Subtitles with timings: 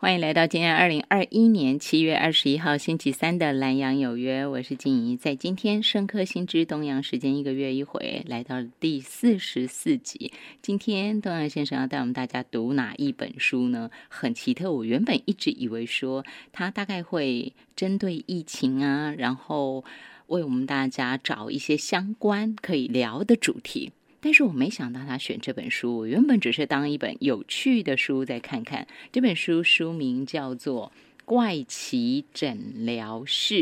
[0.00, 5.14] 欢迎来到今天二零二一年七月二十一号星期三的蓝洋有约，我是静怡。
[5.14, 10.32] 在今天深刻新知东洋时间一个月一回，来到第四十四集。
[10.62, 13.90] 今天东阳先生要带我们大家读哪一本书呢？
[14.08, 19.84] 很奇特，我原本一直以为说他大概会针对疫情啊，然后
[20.28, 23.92] 为我们大家找一些相关可以聊的主题。
[24.20, 28.86] 但是我没想到他选这本书，我原本只是当一本有趣的书在看看。
[29.10, 30.92] 这本书书名叫做
[31.24, 33.54] 《怪奇诊疗室》，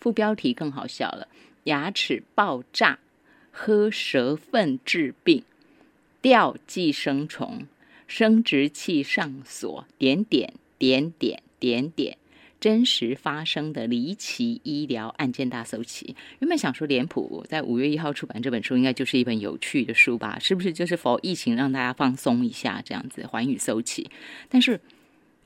[0.00, 1.28] 副标题更好笑了：
[1.64, 2.98] 牙齿爆炸，
[3.52, 5.44] 喝蛇粪治病，
[6.20, 7.66] 吊寄生虫，
[8.08, 12.18] 生殖器上锁，点点点点点点。
[12.60, 16.14] 真实发生的离奇医疗案件大搜集。
[16.40, 20.38] 原本想说脸谱在五月一号出版这本书，应该就是一本有趣的书吧？
[20.38, 24.10] 是不是就是否 疫情让大家放松一下这样子，环宇搜集？
[24.50, 24.78] 但是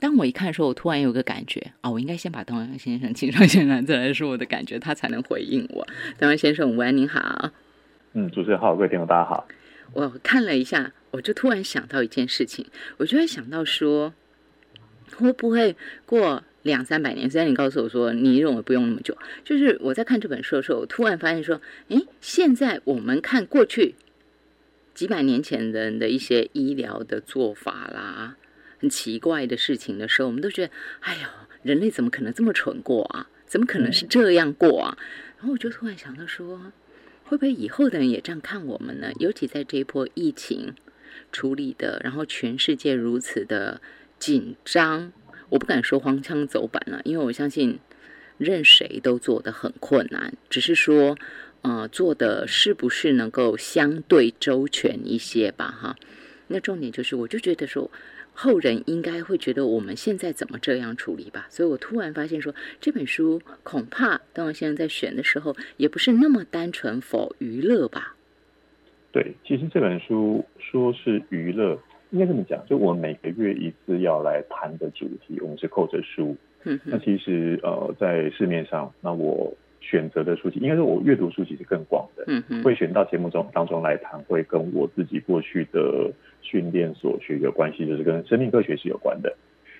[0.00, 5.86] 当我一看的时候，我突然有个感觉啊，我应该先把东阳先生请上先来，再来说我的感觉，他才能回应我。
[6.18, 7.52] 东阳先生，午安，您好。
[8.14, 9.46] 嗯，主持人好，各位听众大家好。
[9.92, 14.12] 我看了一下，我就突然想到一件事情，我就会想到说，
[15.16, 16.42] 会不会过？
[16.64, 23.94] 两三百年，虽然你告诉我说你认为不用那么久，就是我在看这本书的时候，我突然发现说，诶，现在我们看过去
[24.94, 28.36] 几百年前人的一些医疗的做法啦，
[28.78, 31.28] 很奇怪的事情的时候，我们都觉得，哎呦，
[31.62, 33.28] 人类怎么可能这么蠢过啊？
[33.46, 34.98] 怎么可能是这样过啊？
[35.36, 36.72] 然后我就突然想到说，
[37.24, 39.12] 会不会以后的人也这样看我们呢？
[39.20, 40.74] 尤其在这一波疫情
[41.30, 43.82] 处理的，然后全世界如此的
[44.18, 45.12] 紧张。
[45.48, 47.78] 我不敢说荒腔走板了，因为我相信
[48.38, 51.16] 任谁都做的很困难，只是说，
[51.62, 55.66] 呃，做的是不是能够相对周全一些吧？
[55.66, 55.96] 哈，
[56.48, 57.90] 那重点就是，我就觉得说，
[58.32, 61.46] 后人应该会觉得我们现在怎么这样处理吧？
[61.48, 68.16] 所以我突然发现说，这本书恐怕当我现在在选的时候，也不是那么单纯否娱乐吧？
[69.12, 71.78] 对，其实这本书说是娱乐。
[72.14, 76.36] 应该这么讲，就我们每个月一次要来谈的主题，我们是扣着书。
[76.62, 82.22] 嗯，那其实呃，在市面上，那我选择的书籍，应该是我阅读书籍是更广的。
[82.28, 89.36] 嗯嗯，会选到节目中当中来谈，会跟我自己过去的训练所学有关系，就是跟生命科学是有关的。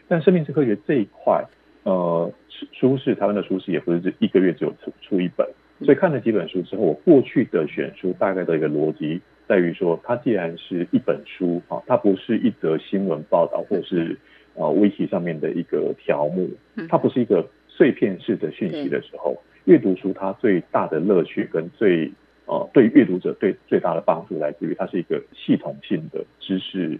[0.08, 1.44] 但生命科学这一块，
[1.84, 2.32] 呃，
[2.72, 5.46] 书是台湾的书是也不是这一个月只有出出一本，
[5.84, 9.20] 所以看了几本书之后，我过去的选书大概的一个逻辑。
[9.46, 14.18] 在于说，它既然是一本书啊，它不是一则新闻报道，或是
[14.54, 16.48] 呃微信上面的一个条目，
[16.88, 22.10] 它不是一个碎片式的讯息的时候，阅读书它最大的乐趣跟最
[22.46, 26.98] 呃对阅读者最最大的帮助来自于它是一个系统性的知识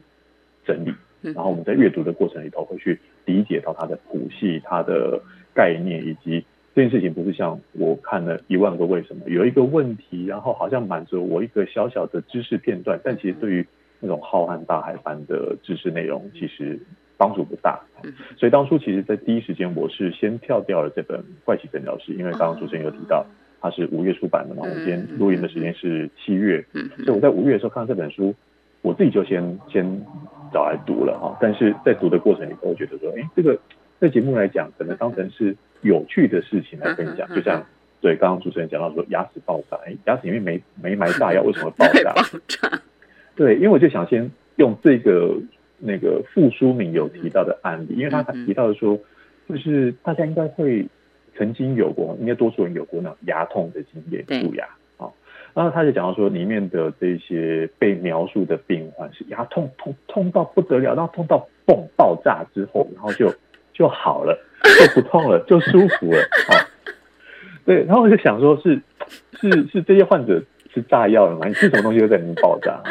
[0.66, 5.22] 整理，然后我们在阅读的过程里头会去理解到它的谱系、它的
[5.54, 6.44] 概念以及。
[6.74, 13.64] 这件事情不是像我看了一万个为什么，有一个问题，然后好像满足我一个小小的知识片段，但其实对于
[14.00, 16.76] 那种浩瀚大海般的知识内容，其实
[17.16, 17.80] 帮助不大。
[18.36, 23.24] 所以当初其实，在第一时间，我是先跳掉了这本《怪奇诊疗室》，因为刚刚主持人有提到
[23.60, 26.64] 它是五月出版的嘛，我们今天录音的时间是七月，
[27.04, 28.34] 所以我在五月的时候看到这本书，
[28.82, 29.86] 我自己就先先
[30.52, 31.38] 找来读了哈。
[31.40, 33.56] 但是在读的过程里，我觉得说，哎，这个
[34.00, 35.56] 在节目来讲，可能当成是。
[35.84, 37.64] 有趣的事情来分享，就像
[38.00, 42.12] 对刚刚主持人讲到说牙齿爆炸，哎，牙齿里面没没埋炸药， 为什么爆炸？
[42.12, 42.82] 爆炸。
[43.36, 45.36] 对，因为我就想先用这个
[45.78, 48.98] 那个傅书敏有提到的案例，因为他提到的说，
[49.48, 50.86] 就是大家应该会
[51.36, 54.64] 曾经有过，应该多数人有过那种牙痛的经验，蛀牙
[54.96, 55.10] 啊。
[55.52, 63.32] 然后他就讲到说，里面的这些被描述的病患是牙痛痛痛到不得了，然后痛到嘣爆炸之后，然后就
[63.74, 64.38] 就好了。
[64.64, 66.18] 就不痛了， 就舒服了
[66.48, 66.56] 啊！
[67.66, 68.80] 对，然后我就想说，是
[69.38, 70.42] 是是这些患者
[70.72, 71.46] 吃炸药了吗？
[71.46, 72.82] 你吃什么东西会在里面爆炸？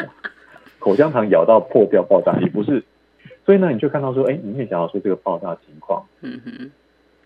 [0.78, 2.84] 口香糖咬到破掉爆炸，也不是。
[3.44, 6.70] 所以呢，你就看到说，哎，里面讲到说这个爆炸情况，嗯哼，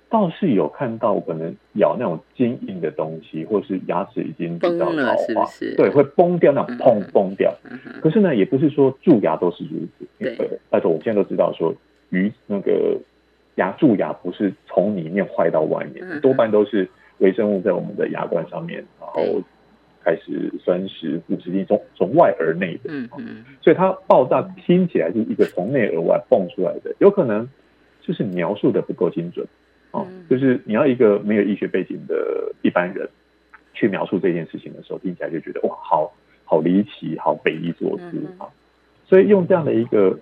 [0.08, 5.44] 倒是有看到可能咬那种坚硬的东西，或是牙齿已经比较老化，
[5.76, 7.54] 对，会崩掉那种砰崩掉。
[8.00, 10.06] 可是呢，也不是说蛀牙都是如此。
[10.18, 11.74] 对，但是我们现在都知道说，
[12.08, 12.98] 鱼那个。
[13.58, 16.88] 牙蛀牙不是从里面坏到外面，多半都是
[17.18, 19.42] 微生物在我们的牙冠上面，然后
[20.04, 22.84] 开始酸蚀腐蚀性从从外而内的。
[22.86, 27.48] 嗯嗯，所以它爆炸听起来是一个从内而外蹦出来的，有可能
[28.00, 29.44] 就是描述的不够精准。
[29.90, 33.08] 哦，就是你要一个没有医学背景的一般人
[33.74, 36.12] 去描述这件事情的时候，听起来就觉得哇，好
[36.44, 38.04] 好离奇，好匪夷所思
[38.38, 38.46] 啊！
[39.04, 40.16] 所以用这样的一个。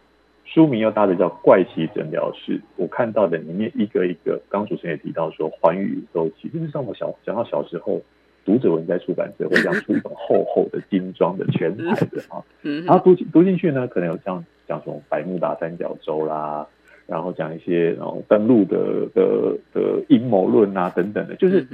[0.46, 8.00] 书名又搭的叫怪奇诊疗室，我看到的里面一个一个，刚主持人也提到说环宇周期，就是像我小讲到小时候。
[8.46, 16.64] 读者文在出版社会这样出一本厚厚的精装的全彩的啊，然后读读进去呢，可能有像讲什么百慕大三角洲啦，
[17.08, 21.66] 然后讲一些然后登陆的的的阴谋论啊等等的，就是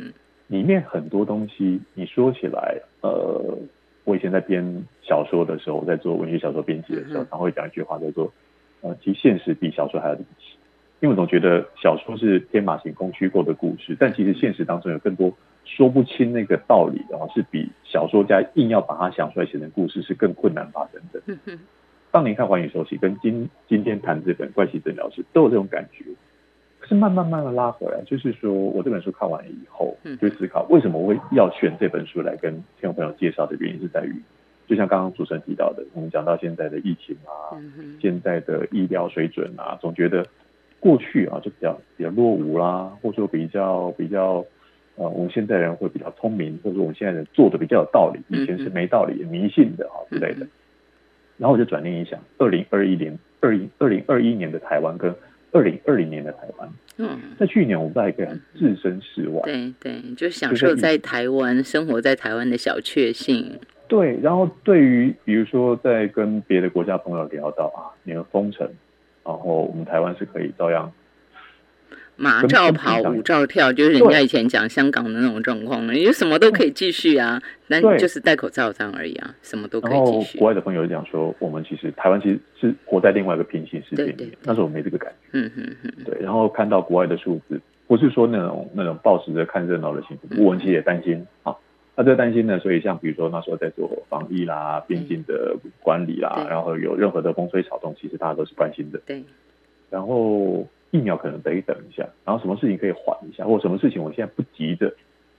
[0.47, 3.59] 里面很多东西你说起来，呃，
[4.05, 4.65] 我以前在编
[5.03, 8.33] 小说的时候，在做文学小说编辑的时候，常会讲一句话叫做，
[8.83, 10.59] 呃，其实现实比小说还要离奇，
[11.01, 15.33] 因为我总觉得小说是天马行空虚构的故事，但其实现实当中有更多。
[15.65, 21.23] 说不清那个道理的话，是比小说家硬要把它想出来写成故事是更困难发生的。
[22.11, 26.05] 当年看《寰宇收起》跟今今天谈这本《怪奇诊疗室》都有这种感觉，
[26.81, 34.21] 可是慢慢慢慢拉回来，就是说我这本书看完以后，就思考为什么我会要选这本书来跟听众朋友介绍的原因是在于，
[34.67, 37.57] 就像刚刚主持人提到的，我们讲到现在的疫情啊，
[38.01, 40.27] 现在的医疗水准啊，总觉得
[40.81, 44.45] 过去啊就比较比较落伍啦，或者说比较比较。
[44.95, 50.47] 呃，我们现在人会比较聪明，或者说我们现在人做的比较有道理，以前是没道理、迷信的啊之类的。
[51.39, 55.11] 然后我就转念一想，二零二一年、二零二零二一年的台湾跟
[55.51, 56.69] 二零二零年的台湾，
[56.99, 63.59] 嗯，在去年我们在一个置身事外，对对，就享受在台湾生活在台湾的小确幸。
[63.93, 68.67] 对，然后对于比如说在跟别的国家朋友聊到啊，你们封城，
[69.23, 70.91] 然后我们台湾是可以照样。
[72.17, 75.93] 马照跑，舞照跳，就是人家以前讲香港的那种状况了。
[75.93, 80.39] 你就什么都可以继续啊，那就是戴口罩这样而已啊，什么都可以继续。
[80.39, 85.29] 国外的朋友讲说，我们其实台湾其实是活在另外一个平行世界里面，那时候我没这个感觉。
[85.33, 85.93] 嗯嗯嗯。
[86.07, 91.55] 对，然后看到国外的数字，不是说那种那种抱持着看热闹的心情，我们其实也担心啊。
[92.03, 99.01] 那这担心呢，所以像比如说那时候在做防疫啦、边境的管理啦，然后有任何的风吹草动，其实大家都是关心的。
[99.07, 99.23] 对，
[99.91, 100.67] 然后。
[100.93, 104.95] 疫苗可能得等一下，然后什么事情可以缓一下，或什么事情我现在不急着，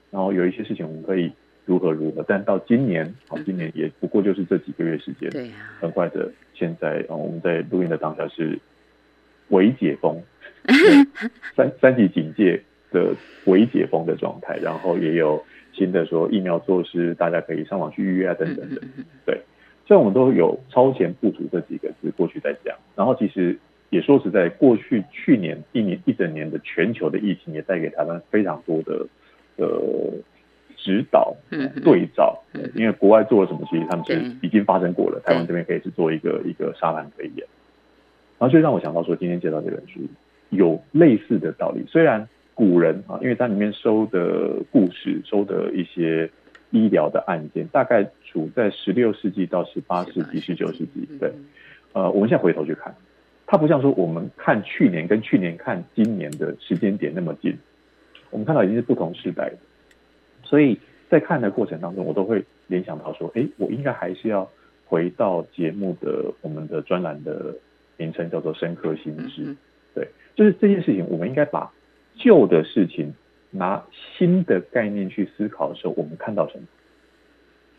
[0.10, 1.31] 然后有一些事情我们可以
[1.68, 8.57] 如何如何，但到今年，好，今年也不过就是这几个月时间，对很快的，现在啊，我们在录音的当下是
[9.50, 10.19] 微解封，
[11.56, 12.59] 三三级警戒
[12.92, 13.13] 的
[13.45, 15.39] 微解封的状态，然后也有
[15.73, 18.81] 新的说疫苗措施，大家可以上网去预约啊，等等的，
[19.25, 19.41] 对，
[19.85, 23.59] 所以我们都有超前部署这几个字过去在讲，然后其实。
[23.89, 29.05] 也说实在，过去去年一年一整年的全球的疫情，也带给台湾非常多的
[29.57, 29.79] 呃
[30.75, 31.35] 指导、
[31.83, 32.41] 对照。
[32.73, 35.21] 因为国外做了什么，其实他们是已经发生过了。
[35.23, 37.45] 台湾这边可以是做一个一个沙盘推演。
[38.39, 39.99] 然后就让我想到说，今天介绍这本书
[40.49, 41.85] 有类似的道理。
[41.87, 46.29] 虽然古人啊，因为它里面收的故事、收的一些
[46.71, 51.07] 医疗的案件，大概处在十六世纪到十八世纪、十九世纪。
[51.19, 51.31] 对，
[51.94, 52.95] 呃，我们现在回头去看。
[53.45, 57.55] 它不像说我们看去年跟去年看今年的时间点那么近，
[58.31, 59.57] 我们看到已经是不同时代的，
[60.44, 60.79] 所以
[61.09, 64.49] 在看的过程当中，我都会联想到说，哎，我应该还是要
[64.85, 67.53] 回到节目的我们的专栏的
[67.97, 69.56] 名称叫做“深刻心智”，
[69.94, 71.71] 对，就是这件事情，我们应该把
[72.15, 73.13] 旧的事情
[73.51, 73.83] 拿
[74.18, 76.65] 新的概念去思考的时候，我们看到什么？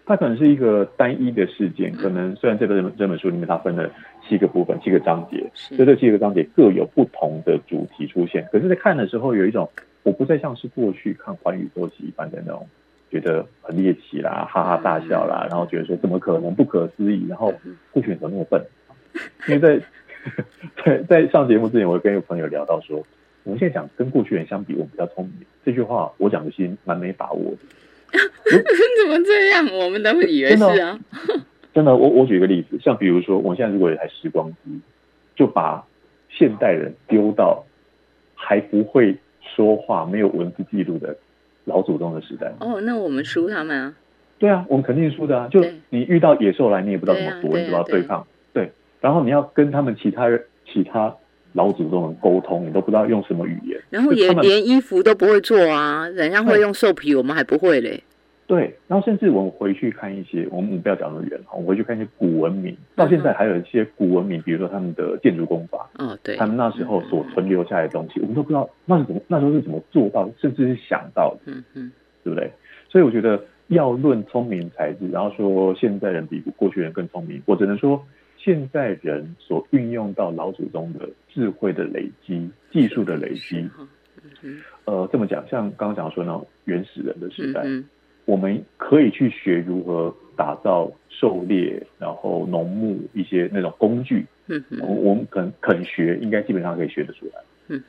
[0.07, 3.91] 它可能是一个单一的事件，可能虽然这本这本书里面它分了
[4.29, 8.47] 七个部分、七个章节，所以这七个章节各有不同的主题出现。
[8.53, 9.71] 可是，在看的时候，有一种
[10.03, 12.69] 我不再像是过去看《寰宇多奇》一般的那种，
[13.11, 17.51] 觉得很猎奇啦、哈哈大笑啦，然后觉得说怎么可能不可思议，然后
[17.91, 18.63] 过去怎么那么笨？
[19.49, 19.81] 因为在
[20.85, 23.03] 在在上节目之前，我跟一个朋友聊到说，
[23.45, 25.47] 我们现在讲跟过去人相比，我们比较聪明。
[25.65, 27.59] 这句话我讲的其实蛮没把握的。
[28.51, 29.67] 怎么这样？
[29.73, 30.99] 我们都以为是啊。
[31.75, 34.81] 真的，我我举一个例子，像比如说，我现在如果有台时光机，
[35.35, 35.85] 就把
[36.29, 37.65] 现代人丢到
[38.35, 41.17] 还不会说话、没有文字记录的
[41.65, 42.53] 老祖宗的时代。
[42.61, 43.95] 哦，那我们输他们啊？
[44.39, 45.49] 对啊，我们肯定输的啊！
[45.49, 48.27] 就你遇到野兽来，你也不知道怎么躲，你知道对抗。
[48.53, 48.71] 对，
[49.01, 51.17] 然后你要跟他们其他人、其他
[51.55, 53.81] 老祖宗的沟通，你都不知道用什么语言。
[53.91, 58.03] 然后也连衣服都不会做啊，人家会用兽皮，我们还不会嘞。
[58.47, 71.93] 对，然后甚至我们回去看一些，我们不要讲那么远哈，我们回去看一些古文明，到现在还有一些古文明，比如说他们的建筑工法，嗯，对，他们那时候所存留下来的东西，我们都不知道那是怎么，那时候是怎么做到，甚至是想到的，嗯嗯，
[72.23, 72.53] 对不对？
[72.91, 78.05] 所以我觉得要论聪明才智，然后说现在人比过去人更聪明，我只能说
[78.45, 83.67] 现在人所运用到老祖宗的智慧的累积、技术的累积，
[84.85, 87.65] 呃，这么讲，像刚刚讲说那种原始人的时代。
[88.27, 97.33] 我们可以去学如何打造狩猎，然后农牧一些那种工具，嗯我们肯肯学，应该基本上可以学得出来。
[97.69, 97.83] 嗯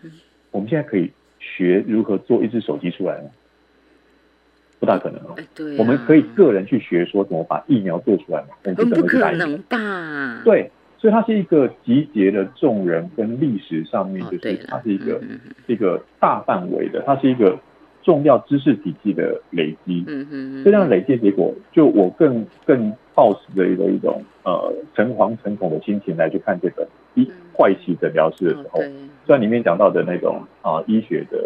[0.52, 3.30] 我们现在可以学如何做一只手机出来吗？
[4.80, 5.36] 不大可能哦。
[5.54, 8.48] 对，我们可以个人去学说怎么把疫苗做出来嘛？
[8.64, 10.42] 我们不可能吧？
[10.44, 15.22] 对，所以它是一个集结的众人跟历史上面，就是它是一个
[15.68, 17.58] 一个大范围的，它是一个
[18.04, 20.04] 重要知识体系的累积。
[20.08, 28.80] 嗯嗯这样累积结果，就我更更抱持的一个一种呃诚惶诚恐的心情来去看这本一坏习诊疗室的时候。
[29.26, 31.40] 虽然里面讲到的那种啊医学的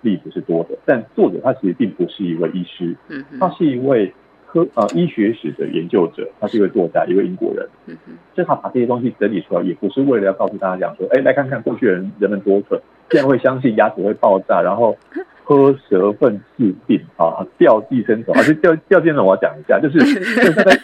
[0.00, 4.10] 例子是多的，但作者他其实并不是一位医师，嗯，他是一位
[4.46, 12.80] 科呃医学史的研究者，他是一位作家，一位英国人，嗯哼，所以他把这些东西整理出来，也不是为了要告诉大家讲说，哎，来看看过去人人们多蠢，
[13.10, 14.96] 竟然会相信牙齿会爆炸，然后
[15.44, 19.98] 喝蛇粪治病啊，掉寄生虫，而且掉掉寄生虫我要讲一下，就是
[20.42, 20.74] 就像在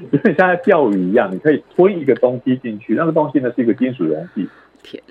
[0.12, 4.48] 就像在钓鱼一样，你可以推一个东西进去，那个东西呢是一个金属容器。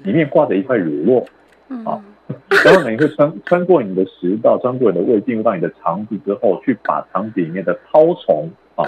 [0.03, 2.01] 里面挂着一块乳酪，啊，
[2.63, 8.85] 然后呢，你会穿穿过你的食道，穿过你的胃，进入到你的肠子之后，去把肠子里面的绦虫啊，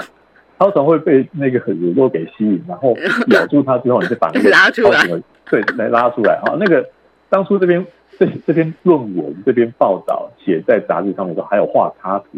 [0.58, 2.96] 绦虫会被那个乳酪给吸引，然后
[3.34, 5.04] 咬住它之后，你就把那个拉出来，
[5.50, 6.56] 对，来拉出来啊。
[6.58, 6.88] 那个
[7.30, 7.86] 当初这边
[8.18, 12.38] 这这篇论文这边报道写在杂志上面的时候，还有画插图，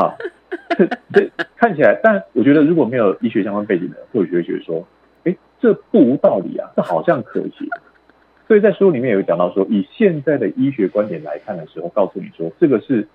[0.00, 0.14] 啊，
[1.12, 4.86] 这看起来，但我觉得如果没有医学相关背景的，或许会觉得说。
[5.62, 7.68] 这不无道理啊，这好像可行。
[8.48, 13.06] 所以在书里面有讲到说，以现在的医学观点来看的时候，告诉你说这个是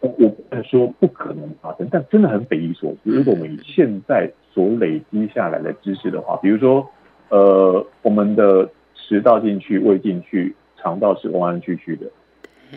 [0.00, 3.10] 我不能说不可能发生，但真的很匪夷所思。
[3.10, 6.88] 如果我们以现在所累积下来的知识的话，比如说
[7.28, 12.06] 呃，我们的食道进去、胃进去、肠道是弯弯曲曲的，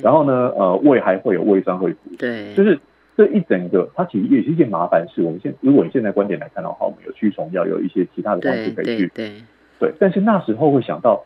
[0.01, 2.77] 然后呢，呃，胃还会有胃酸会腐，对，就是。
[3.15, 5.21] 这一整个，它其实也是一件麻烦事。
[5.21, 9.41] 我们现如果你现在观点来看的话，我们有驱虫药，有一些其他的方式可以去对
[9.79, 9.93] 对。
[9.99, 11.23] 但是那时候会想到，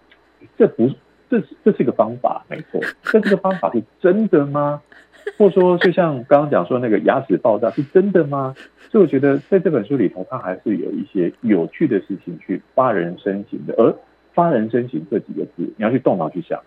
[0.57, 0.89] 这不
[1.29, 2.81] 这这是一个方法，没错。
[3.13, 4.81] 但这个方法是真的吗？
[5.37, 8.55] 或者说，就像刚刚讲说那个牙齿爆炸是真的吗？
[8.89, 13.73] 所以我觉得在这本书里头，它还是有一些有趣的事情去发人深省的。
[13.77, 13.93] 而
[14.33, 16.61] 发人深省这几个字，你要去动脑去想。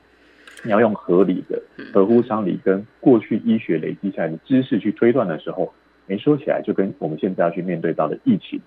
[0.62, 1.60] 你要用合理的、
[1.92, 5.72] 合乎常理跟过去医学累积下来的知识去推断的时候，
[6.06, 8.60] 没说起来就跟我们现在要去面对到的疫情，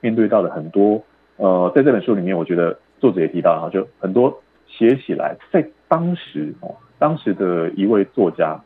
[0.00, 1.02] 面对到的很多
[1.36, 8.60] 呃，在这本书里面，我觉得作者也提到了，就很多写起来在当时哦，当时的一位作家，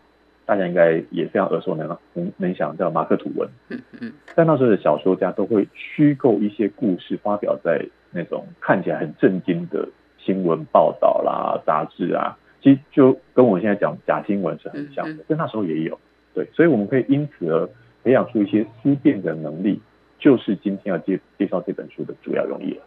[0.47, 9.87] 大家应该也非常耳熟能能能想叫马克吐温，嗯嗯，在那时候的小说家都会虚构一些故事，发表在那种看起来很震惊的
[10.19, 12.37] 新闻报道啦、杂志啊。
[12.63, 15.99] 其实就跟我现在讲假新闻是很像的，在那时候也有，
[16.33, 17.69] 对，所以我们可以因此而
[18.05, 19.81] 培养出一些思辨的能力，
[20.19, 22.83] 就是今天要介介绍这本书的主要用意了。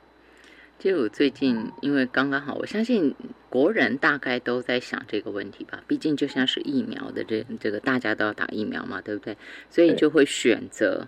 [0.78, 3.16] 就我最近，因为刚刚好，我相信
[3.50, 9.38] 国人大概都在想这个问题吧，毕竟就像是疫苗的这这个大家都要打疫苗嘛，对不对？
[9.70, 11.08] 所以就会选择。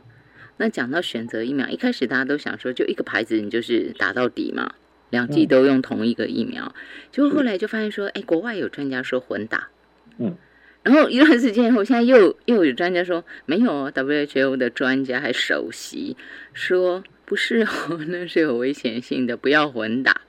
[0.55, 4.73] 那讲到选择疫苗，一开始大家都想说，就一个牌子，你就是打到底嘛。
[5.09, 6.73] 两剂都用同一个疫苗，
[7.11, 9.69] 结果后来就发现说，哎，国外有专家说混打，
[10.17, 10.35] 嗯，
[10.83, 16.17] 然后一段时间以后，现在又又有专家说没有，WHO 的专家还首席
[16.53, 20.21] 说不是哦， 那是有危险性的，不要混打。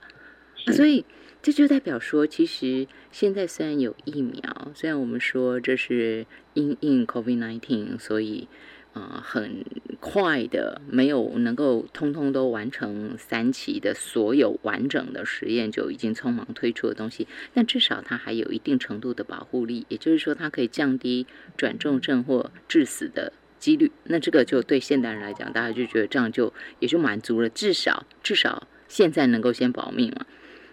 [0.67, 1.03] 所以
[1.41, 8.47] 这就代表说，其实现在虽然有疫苗，虽然我们说这是因应 COVID-19，所以。
[8.93, 9.63] 啊，很
[9.99, 17.27] 快的，没有能够通通都完成三期的所有完整的实验，就已经匆忙推出的东西。
[17.53, 23.91] 但至少它还有一定程度的保护力，也就是说，它可以降低转重症或致死的几率。
[24.05, 30.25] 那这个就对现代人来讲，大家就觉得这样就也就满足了，至少至少现在能够先保命嘛。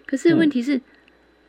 [0.05, 0.81] 可是问题是。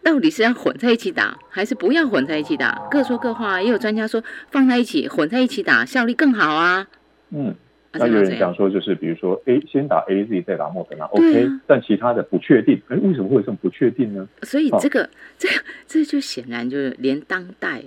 [0.02, 2.88] 到底是要混在一起打，还是不要混在一起打？
[2.90, 3.60] 各说各话。
[3.60, 6.86] 也有专家说放在一起，混在一起打效率更好啊。
[7.30, 7.54] 嗯，
[7.92, 12.80] 那有人讲说，就是比如说，A 先打 A Z 再打莫德纳，OK，但其他的不确定。
[12.88, 14.26] 哎，为什么会有这么不确定呢？
[14.42, 15.54] 所以这个，这个，
[15.86, 17.82] 这就显然就是连当代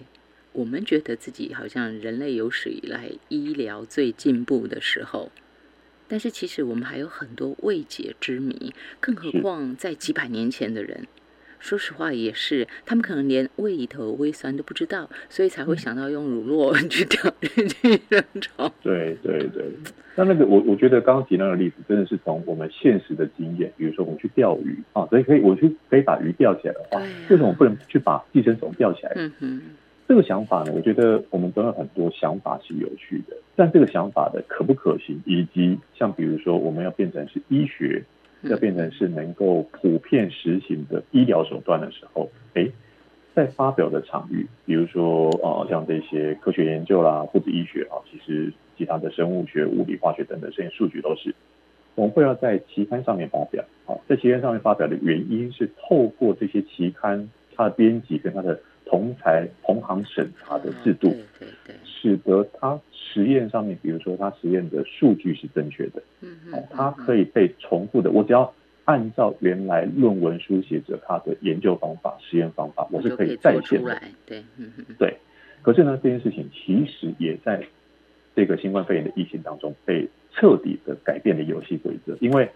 [0.52, 5.32] 我们觉得自己好像人类有史以来医疗最进步的时候，
[6.08, 11.08] 但是其实我们还有很多未解之谜，更何况在几百年前的人。
[11.62, 18.70] 说实话也是，他们可能连胃里头胃酸都不知道，所以才会想到用乳酪 去钓去人潮。
[18.82, 19.64] 对对对，
[20.16, 27.00] 那那个我我觉得刚刚提那个例子，真的是从我们现实的经验，比如说我们去钓鱼啊，所以可以我去可以把鱼钓起来的话，
[27.30, 29.14] 为什么不能去把寄生虫钓起来？
[29.16, 29.62] 嗯哼，
[30.08, 38.04] 这个想法呢，我觉得我们都有很多想法是有趣的，但这个想法的可不可行，以及像比如说我们要变成是医学。
[38.44, 42.68] 要变成是能够普遍实行的医疗手段的时候，哎，
[43.36, 51.34] 在发表的场域，比如说呃，像这些科学研究啦，或者医学啊，其实其他的生物学、物理、化学等等这些数据都是，
[51.96, 53.64] 我们会要在期刊上面发表。
[53.86, 66.02] 好，在期刊上面发表的原因是透过这些期刊它的编辑跟它的同才同行审查的制度，对对，使得它实验上面，比如说它实验的数据是正确的，
[66.54, 68.54] 嗯嗯，它可以被重复的，我只要
[68.86, 74.44] 按照原来论文书写者他的研究方法、实验方法，我是可以再现的，对，
[74.98, 75.18] 对。
[75.62, 77.64] 可是呢，这件事情其实也在
[78.36, 82.50] 这个新冠肺炎的疫情当中被彻底的改变了游戏规则，因为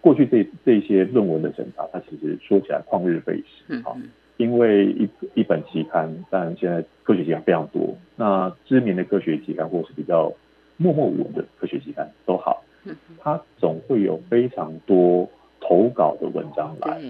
[0.00, 3.96] 过去这这些论文的审查，它其实说起来旷日费时，啊。
[4.36, 7.94] 因为一一本期刊，但现在科学期刊非常多。
[8.16, 10.32] 那知名的科学期刊，或是比较
[10.78, 12.64] 默默无闻的科学期刊都好，
[13.20, 15.28] 它总会有非常多
[15.60, 17.00] 投稿的文章来。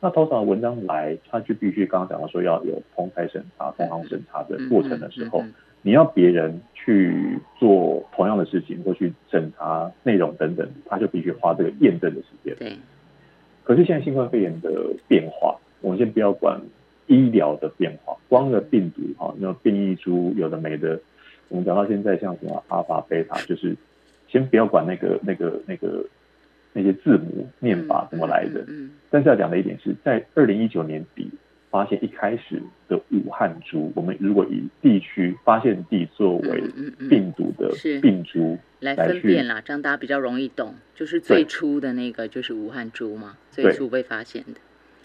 [0.00, 5.44] 那投稿的文章来，它就必须刚刚讲到说要有同台审查、同行审查的过程的时候，
[5.82, 12.54] 你要别人去做同样的事情，或去审查内容等等，他就必须花这个验证的时间。
[12.56, 12.72] 对。
[13.64, 14.70] 可是现在新冠肺炎的
[15.08, 15.56] 变化。
[15.80, 16.60] 我们先不要管
[17.08, 21.00] 医疗的变化，光的病毒哈，那变异株有的没的，
[21.48, 23.76] 我们讲到现在像什么阿尔法、贝塔，就是
[24.32, 26.06] 先不要管那个、那个、那个
[26.72, 28.64] 那些字母念法怎么来的。
[28.66, 28.90] 嗯。
[29.10, 31.30] 但是要讲的一点是在二零一九年底
[31.70, 36.64] 发现一开始的武汉株，我们如果以地区发现地作为
[37.10, 37.70] 病毒的
[38.00, 40.74] 病株来分辨啦，这样大家比较容易懂。
[40.94, 44.60] 就是最初的那个就是武汉株嘛，最初被发现的。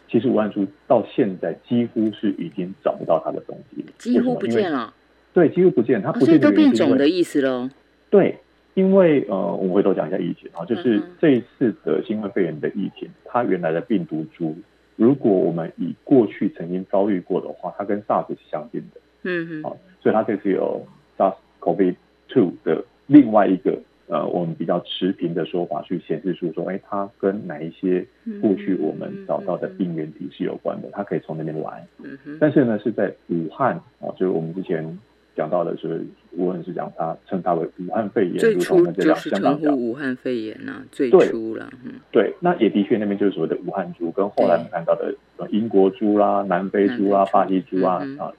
[0.10, 4.94] 其实武汉株到现在几乎是已经找不到它的踪迹，几乎不见了。
[5.34, 7.70] 对，几乎不见，它不见都变种的意思喽。
[8.10, 8.38] 对，
[8.78, 14.54] 因为呃，我们回头讲一下疫情啊，就是这一次的新冠肺炎的疫情，它原来的病毒株，
[14.96, 19.02] 如果我们以过去曾经遭遇过的话，它跟 SARS 是相近的。
[19.24, 19.74] 嗯嗯，啊。
[20.00, 20.86] 所以它这次有
[21.18, 23.80] SARS-CoV-2 的另外一个。
[24.10, 28.08] 呃，我们比较持平的说法去显示出说，哎，它跟哪一些
[28.42, 31.86] 过去我们找到的病原体是有关的，它可以从那边来。
[32.02, 34.98] 嗯但是呢，是在武汉啊，就是我们之前
[35.36, 36.06] 讲到的是，
[36.38, 41.70] 无论是讲他称它为武汉肺炎，最初就是称呼武汉肺炎呐，最初了。
[41.84, 45.14] 嗯，对，那也的确那边就是所谓的武汉猪，跟后来我们看到的
[45.50, 48.32] 英国猪啦、南非猪啦、巴西猪啊啊，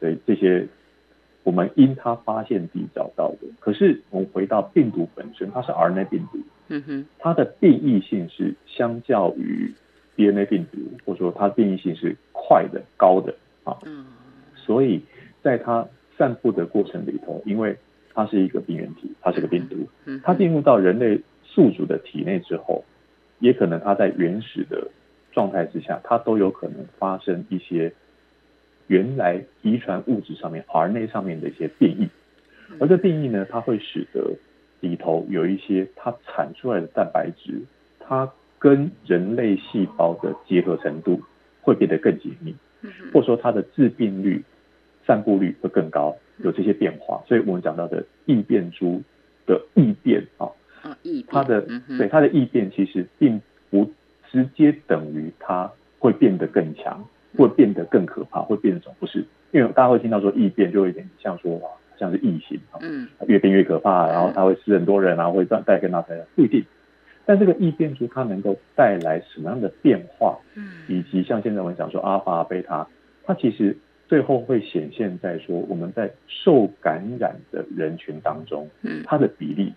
[0.00, 0.66] 对这些。
[1.44, 6.38] 我们因它发现地找到的，可是我们回到病毒本身，它是 RNA 病毒，
[6.68, 9.70] 嗯哼，它的变异性是相较于
[10.16, 14.06] DNA 病毒，或者说它变异性是快的、高的啊，嗯，
[14.56, 15.02] 所以
[15.42, 17.76] 在它散布的过程里头，因为
[18.12, 22.84] 它是一个病原体，它是个病毒，嗯，它进入到人类宿主的体内之后，
[23.38, 24.88] 也可能它在原始的
[25.32, 27.92] 状态之下，它都有可能发生一些。
[28.86, 32.06] 原来遗传物质上面 RNA 上面的一些变异，
[32.78, 34.36] 而这变异呢，它会使得
[34.80, 37.62] 里头有一些它产出来的蛋白质，
[37.98, 41.18] 它跟人类细胞的结合程度
[41.62, 42.54] 会变得更紧密，
[43.10, 44.44] 或者说它的致病率、
[45.06, 47.22] 散布率会更高，有这些变化。
[47.26, 49.02] 所以我们讲到的异变株
[49.46, 50.48] 的异变啊，
[51.28, 51.66] 它的
[51.98, 53.40] 对它的异变其实并
[53.70, 53.90] 不
[54.30, 57.04] 直接等于它会变得更强。
[57.36, 61.66] 会变得更可怕，会变种不是，因为大家会听到说异变，就会有点像说啊，
[61.98, 66.64] 像是异形啊，嗯，越变越可怕，然后它会死很多人，然后会带带跟那谁不一定，
[67.26, 72.86] 但这个异变株它能够带来什么样的变化，嗯，以及像现在我们讲说阿尔法、贝塔，
[73.24, 79.72] 它其实最后会显现在说我们在受感染的人群当中，嗯，它的比例，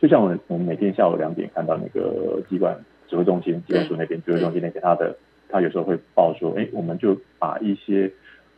[0.00, 2.76] 就像我们我们每天下午两点看到那个机关
[3.08, 5.16] 指挥中心、机关署那边指挥中心那边它的。
[5.54, 8.10] 他有时候会报说，哎，我们就把一些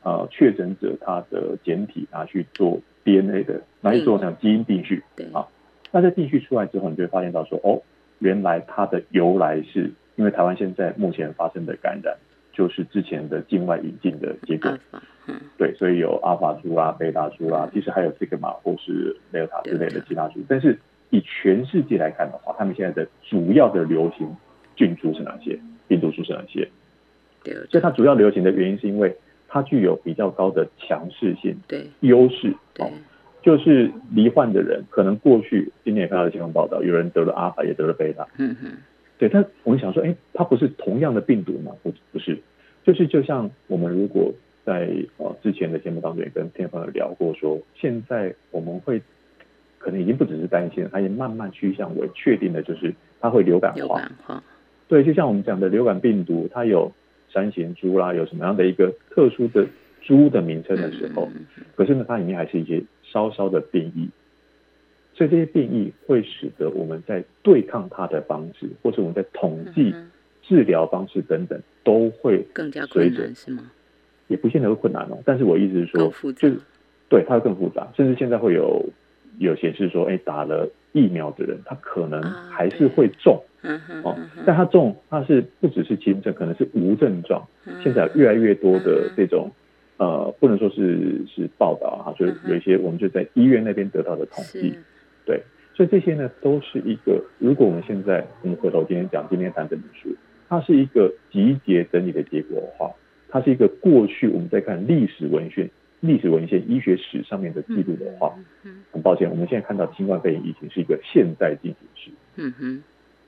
[0.04, 5.44] 呃确诊者他的简体拿去做 DNA 的，拿去做那种基因定序，对啊。
[5.90, 7.82] 那在定序出来之后，你就会发现到说，哦，
[8.20, 12.16] 原来它的由来是因为台湾现在目前发生的感染，
[12.54, 14.70] 就是之前的境外引进的结果，
[15.26, 20.40] 嗯，对，所以有阿尔法株啊、贝塔株啊，其实还有这个嘛，或是德尔塔之类的其他株。
[20.48, 20.78] 但是
[21.10, 24.34] 以全世界来看的话，他们现在的主要的流行
[24.76, 25.58] 菌株是哪些？
[25.86, 26.68] 病毒株是哪些？
[27.42, 29.14] 对所以它主要流行的原因是因为
[29.48, 31.86] 它具有比较高的强势性、对。
[32.00, 32.90] 优势，哦，
[33.42, 38.72] 就是罹患的人可能过去今年也看到新闻报道，有人得了阿尔法，也得了贝塔，嗯哼，
[39.24, 41.72] 对，但我们想说，哎，它不是同样的病毒吗？
[41.82, 42.38] 不，不是，
[42.84, 44.30] 就是就像我们如果
[44.66, 49.00] 在呃之前的节目当中也跟天朋友聊过，说现在我们会
[49.78, 54.42] 可能已经不只是担心，它也慢慢趋向为确定的，就是它会流感化。
[54.88, 56.92] 对，就像我们讲的流感病毒，它有
[57.32, 59.66] 三型猪啦，有什么样的一个特殊的
[60.02, 61.30] 猪的名称的时候，
[61.76, 64.10] 可是呢，它里面还是一些稍稍的变异，
[65.14, 69.94] 所以这些变异会使得我们在对抗它的方式，或者我们在统计
[70.42, 73.70] 治疗方式等等，都会更加困难，是吗？
[74.28, 75.18] 也不见得会困难哦。
[75.24, 76.50] 但是我意思是说，就
[77.08, 78.84] 对它会更复杂，甚至现在会有
[79.38, 83.40] 有显示说，哎，打了疫苗的人，他可能还是会中。
[84.02, 87.42] 哦，但他中，他是不只是轻症，可能是无症状。
[87.82, 89.50] 现在越来越多的这种，
[89.96, 94.74] 呃，不能说是是报道哈，就是有一些我们就在医院那边得到的统计，
[95.24, 95.42] 对，
[95.74, 100.14] 所以这些呢都是一个，如果我们现在我们回头今天讲今天谈这本书，
[100.48, 102.90] 它是一个集结整理的结果的话，
[103.28, 105.68] 它是一个过去我们在看历史文献、
[106.00, 108.34] 历史文献、医学史上面的记录的话，
[108.92, 112.82] 很抱歉，我们现在看到新冠肺炎疫情是一个现在进行时，嗯哼。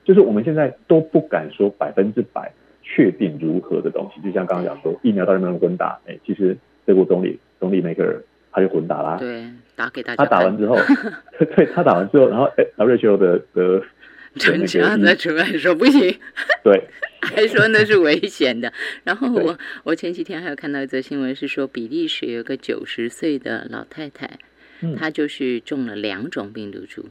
[0.05, 2.49] 就是我们现在都不敢说百分之百
[2.81, 6.55] 确定如何的东西，就像刚刚讲说疫苗到底能不能混打，哎，其实
[6.85, 9.43] 德国总理总理梅克尔他就混打啦，对，
[9.77, 10.25] 打给大家。
[10.25, 10.75] 他打完之后，
[11.55, 13.81] 对他打完之后，然后哎，瑞秋的的
[14.35, 16.13] 陈强在出来说不行，
[16.65, 16.83] 对，
[17.21, 18.73] 还说那是危险的。
[19.03, 24.37] 然后我我前几天还有看到一则新闻，是说比利时有个九十岁的老太太，
[24.97, 27.05] 她就是中了两种病毒株。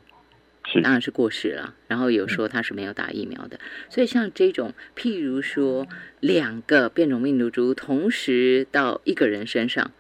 [0.83, 5.87] 当然是过世了，然后有说他是没有打疫苗的，所以像这种，譬如说
[6.18, 9.92] 两个变种病毒株同时到一个人身上，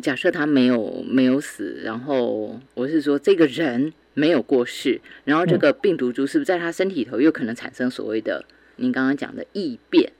[0.00, 8.44] 假设他没有没有死，然后我是说这个人没有过世，然后这个病毒株是不是在他身体头又可能产生所谓的
[8.76, 10.12] 您刚刚讲的异变？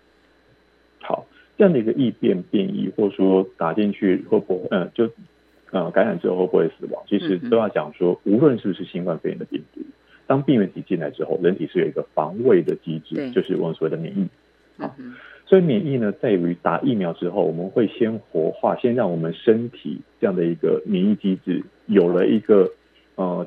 [1.00, 5.11] 好，这样的一个异变变异，或者说打进去会不会嗯就。
[5.74, 7.02] 呃，感染之后会不会死亡？
[7.08, 9.80] 其实都要讲说，无论是不是新冠肺炎的病毒，
[10.26, 14.28] 当病原体进来之后，人体是有一个防卫的机制，就是我们所谓的免疫。
[14.76, 14.94] 啊，
[15.46, 22.70] 所以免疫呢，在于打疫苗之后，我们会先活化，先让我们身体这样的一个免疫机制有了一个
[23.16, 23.46] 呃，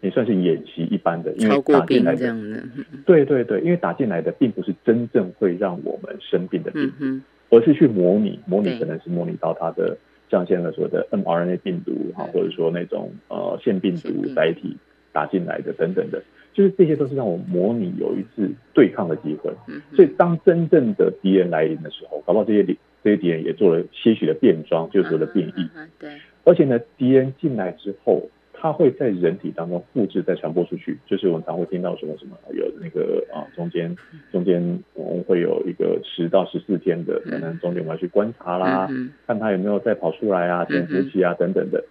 [0.00, 2.62] 也算是演习一般的，因为打进来的，
[3.06, 9.96] 对对对，因为打进来的并不是真正会让我们生病的病毒，而是去模拟，模拟可能是模拟到它的。
[10.30, 14.76] 像现在说的 mRNA 病毒哈，或者说那种呃腺病毒载体
[15.18, 19.50] 打进来的等等的，就是这些都是让我模拟有一次对抗的机会。
[19.96, 22.62] 所以当真正的敌人来临的时候，搞不好这些
[23.02, 25.68] 这些敌人也做了些许的变装，就是说的变异。
[25.98, 26.10] 对，
[26.44, 28.30] 而且呢，敌人进来之后。
[28.60, 33.96] 它会在人体当中复制再传播出去，就是我们常会听到什么什么有那个啊中间
[34.32, 34.60] 中间
[34.94, 38.88] 我们会有一个十到十四天的，可能中间我们要去观察啦，
[39.28, 41.84] 看它有没有再跑出来啊，潜伏期啊等等的。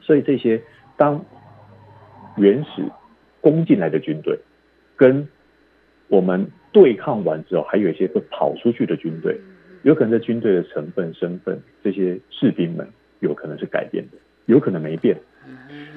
[0.00, 0.62] 所以这些
[0.96, 1.22] 当
[2.36, 2.82] 原始
[3.40, 4.38] 攻进来的军队
[4.96, 5.26] 跟
[6.08, 9.38] 我们对抗完之后，还有一些会跑出去的军队，
[9.82, 12.86] 有可能在军队的成分身份，这些士兵们
[13.20, 15.16] 有可能是改变的，有可能没变。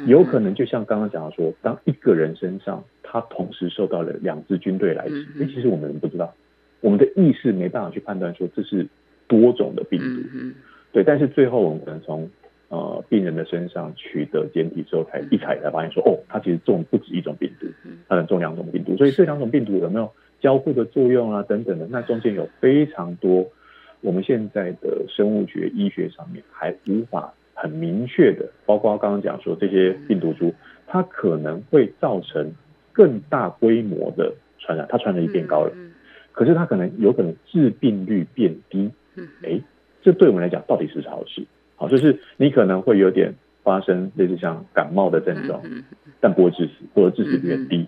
[0.07, 6.33] 有可能就像刚刚讲的说，当一个人身上他同时受到了两支军队来袭，其实我们不知道，
[6.81, 8.87] 我们的意识没办法去判断说这是
[9.27, 10.55] 多种的病毒，
[10.91, 11.03] 对。
[11.03, 12.29] 但是最后我们可能从
[12.75, 17.67] 呃病人的身上取得检体之后，才一采才发现说，哦，他其实中不止一种病毒，
[18.07, 20.11] 他能中两种病毒，所以这两种病毒有没有
[20.41, 23.47] 交互的作用啊等等的，那中间有非常多
[24.01, 27.33] 我们现在的生物学医学上面还无法。
[27.57, 30.53] 很明确的，包括刚刚讲说这些病毒株，
[30.87, 32.51] 它可能会造成
[32.91, 35.71] 更大规模的传染，它传染力变高了，
[36.33, 38.91] 可是它可能有可能致病率变低。
[39.41, 39.61] 哎，
[40.03, 41.45] 这对我们来讲到底是好事？
[41.75, 43.33] 好，就是你可能会有点
[43.63, 45.61] 发生类似像感冒的症状，
[46.19, 47.87] 但不会致死，或者致死率很低。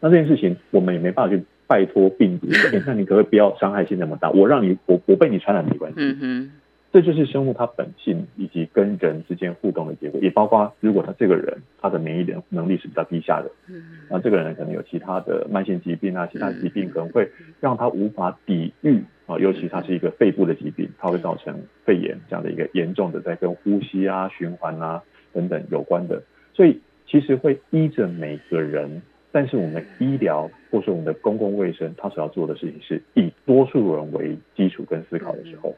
[0.00, 2.46] 那这件事情我们也没办法去拜托病毒，
[2.86, 4.30] 那你可不可以不要伤害性那么大？
[4.30, 5.98] 我让你，我我被你传染没关系。
[6.90, 25.02] 这就是生物它本性以及跟人之间互动的结果，也包括如果他这个人他的免疫能能力是比较低下的，嗯，那这个人可能有其他的慢性疾病啊，其他疾病可能会让他无法抵御啊，尤其他是一个肺部的疾病，它会造成肺炎这样的一个严重的，在跟呼吸啊、循环啊
[25.34, 26.22] 等等有关的，
[26.54, 35.76] 所以其实会依着每个人，但是我们医疗或是我们的公共卫生，他所要做的事情是以多数人为基础跟思考的时候。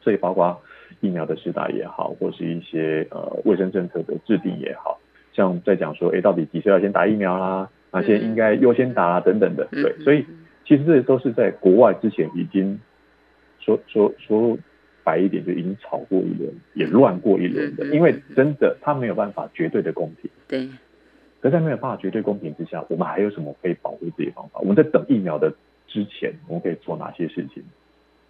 [0.00, 0.60] 所以，包括
[1.00, 4.98] 疫苗的施打也好，或是一些呃卫生政策的制定也好，
[5.32, 7.68] 像在讲说，哎，到底几岁要先打疫苗啦？
[7.92, 9.20] 哪些应该优先打啊？
[9.20, 9.92] 等等的，对。
[10.04, 10.24] 所以，
[10.64, 12.80] 其实这些都是在国外之前已经
[13.58, 14.56] 说说说
[15.04, 17.86] 白一点，就已经吵过一轮，也乱过一轮的。
[17.88, 20.30] 因为真的，他没有办法绝对的公平。
[20.48, 20.68] 对。
[21.40, 24.60] 可在没有办法绝对公平之下，我们还有什么可以保护自己的方法？
[24.60, 25.52] 我们在等疫苗的。
[25.92, 27.64] 之前，我们可以做哪些事情？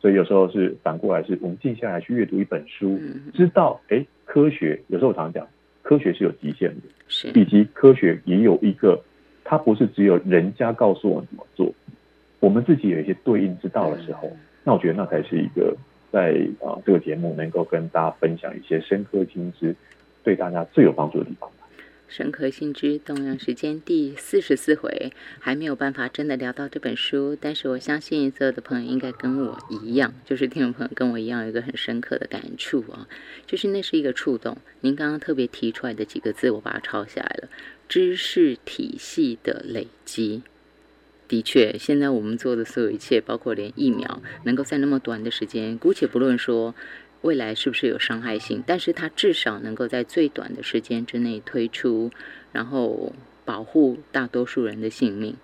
[0.01, 2.99] 所以有时候是反过来，是我们静下来去阅读一本书，
[3.35, 5.47] 知道哎，科学有时候我常讲，
[5.83, 7.29] 科学是有极限的，是。
[7.39, 9.03] 以及科学也有一个，
[9.45, 11.73] 它不是只有人家告诉我们怎么做，
[12.39, 14.31] 我们自己有一些对应之道的时候，
[14.65, 15.77] 那我觉得那才是一个
[16.11, 19.77] 在啊这个节目能够跟大家分享一些深刻新知，
[20.25, 21.51] 对大家最有帮助的地方。
[22.11, 33.07] 深刻心知动量时间第四十四回，还没有办法真的聊到这本书，但是我相信所有的朋友应该跟我一样，就是听众朋友跟我一样有一个很深刻的感触啊，
[33.46, 34.59] 就是那是一个触动。
[34.81, 37.49] 您刚刚特别提出来的几个字，我把它抄下来了：
[37.88, 40.42] 知识体系的累积。
[41.29, 46.75] 的确，现在我们做的所有一切，包括连疫苗，能够在那么短的时间，姑且不论说。
[47.22, 48.64] 未来是不是有伤害性？
[48.66, 52.11] 但是它至少能够在最短的时间之内推出，
[52.52, 53.12] 然后
[53.44, 55.37] 保护大多数人的性命。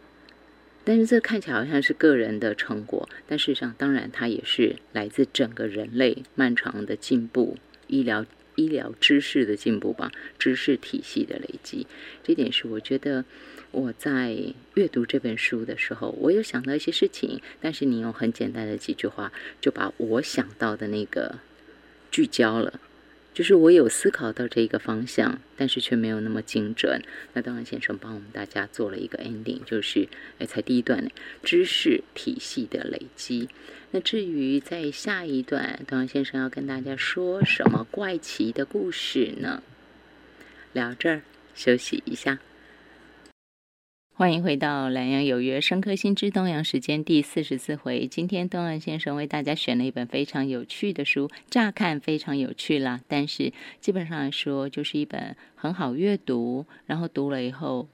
[0.84, 7.58] 但是这看起来好像是个人的成果，但事实上，当然它也是来自整个人类漫长的进步、
[7.88, 11.86] 医疗医疗知识的进步吧，知识体系的累积。
[12.22, 13.24] 这点是我觉得
[13.72, 21.40] 我在阅读这本书的时候，我有想到一些事情，但是你用很简单的几句话就把我想到的那个。
[22.16, 22.80] 聚焦了，
[23.34, 27.02] 就是我有思考到这一个方向，但是却没有那么精准。
[27.34, 31.10] 那当然，先生帮我们大家做了一个 ending，就是哎，才第一段呢
[31.42, 33.50] 知识体系的累积。
[33.90, 39.62] 那至于在下一段，东阳先生要跟大家说什么怪奇的故事呢？
[40.72, 41.20] 聊这儿，
[41.54, 42.38] 休息一下。
[44.18, 48.06] 欢迎回到《南阳有约·生科新知东阳》时间第四十四回。
[48.06, 57.86] 今天东阳先生为大家选了一本非常有趣的书，乍看非常有趣啦，但是基本上来说就是一本很好阅读，然后读了以后。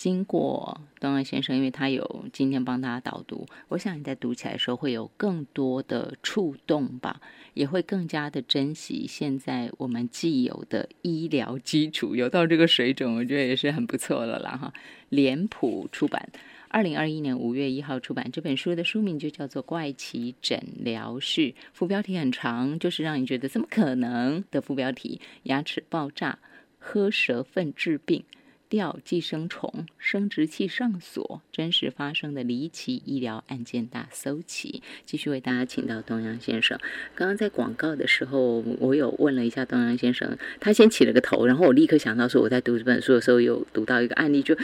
[0.00, 7.20] 经过东安先生，因为他有今天帮大家导读，我想你在读起来的时候会有更多的触动吧，
[7.52, 14.72] 也会更加的珍惜现在我们既有的医疗基础，有到这个水准，我觉得也是很不错的啦哈。
[15.10, 16.30] 脸谱出版，
[16.68, 21.42] 二零二一年五月一号出版这本书的书名就叫做《怪奇诊疗室》，
[21.74, 26.38] 副标题很长，就是让你觉得怎么可能的副标题：牙齿爆炸，
[26.78, 28.24] 喝舌粪治病。
[28.70, 34.80] 掉寄生虫，生殖器上锁，真实发生的离奇医疗案件大搜集。
[35.04, 36.78] 继续为大家请到东阳先生。
[37.16, 44.56] 刚刚在广告的时候，我有问了一下东阳先生，他先起了个头，然后我立刻想到说，我在读这本书的时候有读到一个案例，就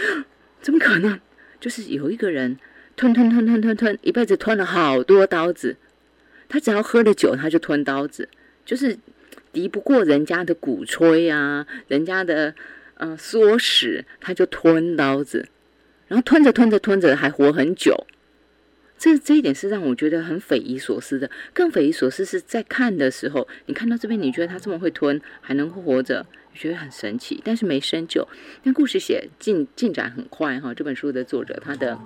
[0.61, 1.19] 怎么可能？
[1.59, 2.61] 就是有一个人
[2.95, 5.79] 吞吞吞吞吞吞，一辈子吞了好多刀子，
[6.49, 8.29] 他只要喝了酒，他就吞刀子，
[8.64, 8.97] 就是
[9.53, 12.55] 敌不过人家的鼓吹啊，人家的。
[12.98, 15.48] 嗯，唆使他就吞刀子，
[16.09, 18.06] 然后吞着吞着吞着还活很久，
[18.98, 21.30] 这这一点是让我觉得很匪夷所思的。
[21.52, 28.26] 更匪夷所思是在看的时候，你看到这边，你觉得他这么会吞，还能活着，你觉得很神奇，但是没深究。
[28.62, 31.98] 但故事写进进展很快哈，这本书的作者他的。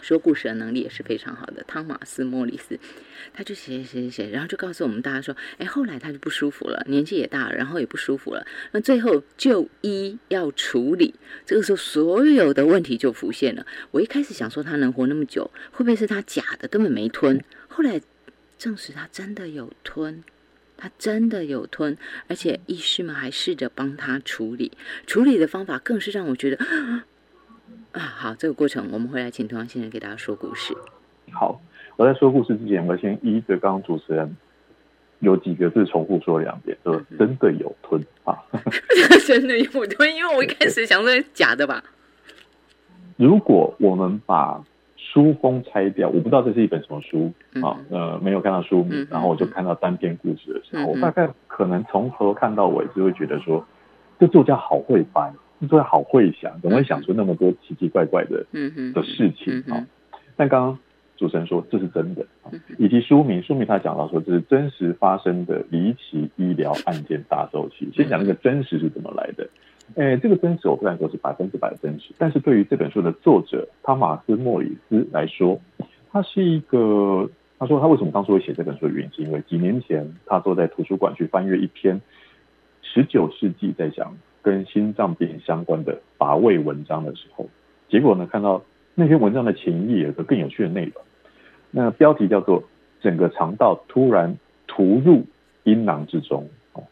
[0.00, 2.78] 说故事的能力也是非常好的，汤马斯·莫里斯，
[3.32, 13.66] 他就写写写写，然后就告诉我们大家说，哎，后来他就不舒服了，年纪也大了，然后也不舒服了，那最后就医要处理，这个时候所有的问题就浮现了。
[13.90, 17.42] 我一开始想说他能活那么久，会不会是他假的，根本没吞？
[17.68, 18.00] 后来
[18.56, 20.22] 证实他真的有吞，
[20.76, 24.72] 他真的有吞，而且医师们还试着帮他处理，
[25.06, 26.58] 处理的方法更是让我觉得。
[27.92, 30.74] 啊，好，这个过程我们会来请同行先生给大家说故事。
[31.32, 31.60] 好，
[31.96, 34.36] 我在说故事之前，我先依着刚刚主持人
[35.20, 38.38] 有几个字重复说两遍，说真的有吞啊
[39.26, 41.82] 真的有吞，因为我一开始想说假的吧。
[43.16, 44.62] 如果我们把
[44.96, 53.66] 书封拆掉，我不知道这是一本什么书啊，呃，没有看到书名，然后我就看到单篇故事的时候，我大概可能从头看到尾，就会觉得说，
[54.20, 55.34] 这作家好会翻。
[55.66, 58.46] 作家好会想，怎么会想出那么多奇奇怪怪的
[58.94, 59.84] 的事情啊？
[60.36, 60.78] 但刚刚
[61.16, 62.24] 主持人说这是真的，
[62.78, 67.90] 以及书名，书名他讲到说这是真实发生的离奇医疗案件大周期。
[67.92, 69.48] 先讲那个真实是怎么来的？
[69.96, 75.60] 哎，这个真实我不敢说是百分之百的真实，但是对于这本书的作者汤马斯·莫里斯来说，
[76.12, 82.00] 他是一个，他说他为什么当初会写这本书的原因，是因为几年前他坐在图书馆去翻阅一篇
[82.80, 84.16] 十九世纪在讲。
[84.42, 87.48] 跟心脏病相关的乏味文章的时候，
[87.88, 88.62] 结果呢，看到
[88.94, 90.94] 那篇文章的前页有个更有趣的内容，
[91.70, 92.62] 那标题叫做
[93.00, 95.24] “整个肠道突然突入
[95.64, 96.48] 阴囊之中”。
[96.74, 96.82] 哦，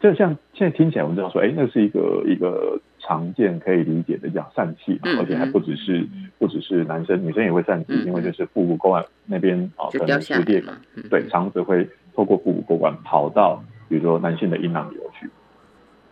[0.00, 6.06] 就像现在听起来，我们知道说，哎，那是一个一个常见可以理解的讲疝气，而且还不只是
[6.38, 10.78] 不只是男生，女生也会疝气，因为就是腹部沟管那边啊，可能蝴蝶嘛，
[11.10, 15.28] 对，肠子会透过腹部沟管跑到比如说男性的阴囊里去。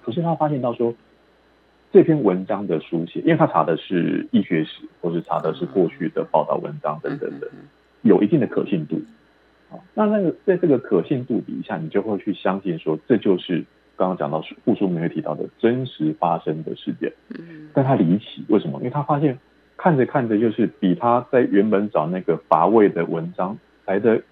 [0.04, 0.94] 可是他发现到说，
[1.92, 7.48] 这篇文章的书写，因为他查的是医学史，或是查的是过去的报道文章等等的，
[8.02, 9.00] 有一定的可信度。
[9.94, 13.64] 那那个在这个可信度底下，你就会去相信说，这就是
[13.96, 17.12] 刚刚讲到复书里面提到的真实发生的事件。
[17.30, 18.78] 嗯，但他离奇，为什么？
[18.78, 19.36] 因为他发现
[19.76, 24.22] 看着看着，就是比他在原本找那个乏味的文章来的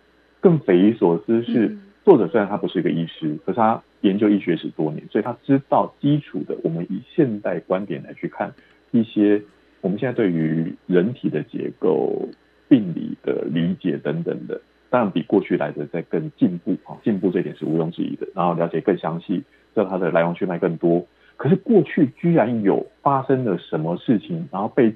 [0.41, 1.43] 更匪夷所思。
[1.43, 6.57] 是作者虽然他不是一个医师，可是他研究医学史多年，所以他知道基础的。
[6.62, 8.53] 我们以现代观点来去看
[8.93, 9.43] 一些
[9.81, 12.29] 我们现在对于人体的结构、
[12.69, 14.61] 病理的理解等等的。
[14.91, 18.29] 当然比过去来的在更进步啊，进步这一点是毋庸置疑的。
[18.35, 19.45] 然后了解更详细，知
[19.77, 21.07] 道它的来龙去脉更多。
[21.38, 24.95] 可是过去居然有发生了什么事情，然后被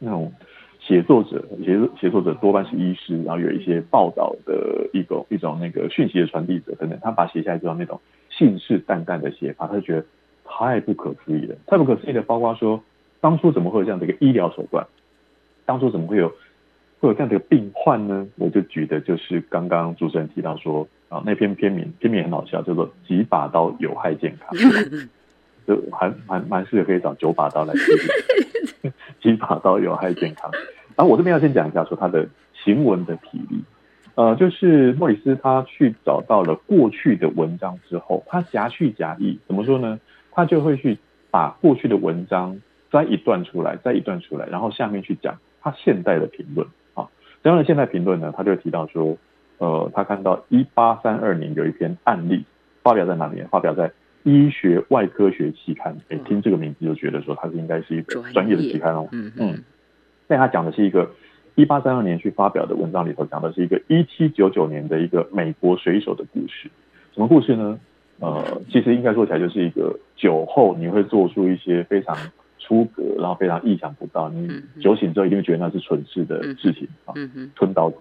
[0.00, 0.32] 那种
[0.80, 8.00] 写作者写写作者多半是医师，然后有一些报道的一种一种那个讯息的传递者等等，他把写下来之后那种
[8.36, 10.04] 信誓旦旦的写法，他就觉得
[10.44, 11.56] 太不可思议了。
[11.66, 12.82] 太不可思议的，包括说
[13.20, 14.86] 当初怎么会有这样的一个医疗手段，
[15.64, 16.32] 当初怎么会有？
[16.98, 18.26] 会有这样的病患呢？
[18.36, 24.56] 我就举的就是刚刚主持人提到说啊，那篇片名片名很好笑，叫做“几把刀有害健康”，
[25.68, 28.92] 就还蛮蛮适合可以找九把刀来治。
[29.20, 30.50] 几把刀有害健康。
[30.96, 32.26] 然后我这边要先讲一下说他的
[32.64, 33.62] 行文的体例，
[34.16, 40.00] 呃，就是莫里斯他去找到了过去的文章之后，他夹叙夹议，怎么说呢？
[40.32, 40.98] 他就会去
[41.30, 42.58] 把过去的文章
[42.90, 47.08] 摘一段出来，摘一段出来，然后下面去讲他现代的评论啊。
[47.44, 49.18] 这样的现代评论呢，他就提到说，
[49.58, 52.46] 呃，他看到一八三二年有一篇案例
[52.82, 53.42] 发表在哪里？
[53.50, 53.88] 发表在
[54.22, 55.94] 《医学外科学期刊》。
[56.08, 59.06] 哎，听这个名字就觉得说，它是应该是一个专业的期刊哦。
[59.12, 59.62] 嗯嗯。
[60.26, 61.08] 但他讲的是一个
[61.56, 66.70] 一八三二年去发表的文章里头，讲的是一个一七九九年的一个美国水手的故事。
[67.12, 67.78] 什么故事呢？
[68.20, 72.16] 呃，其实应该说起来就是一个酒后你会做出一些非常。
[72.58, 74.28] 出格，然后非常意想不到。
[74.28, 77.14] 你酒醒之后一定会觉得那是蠢事的事情啊！
[77.54, 77.96] 吞刀子，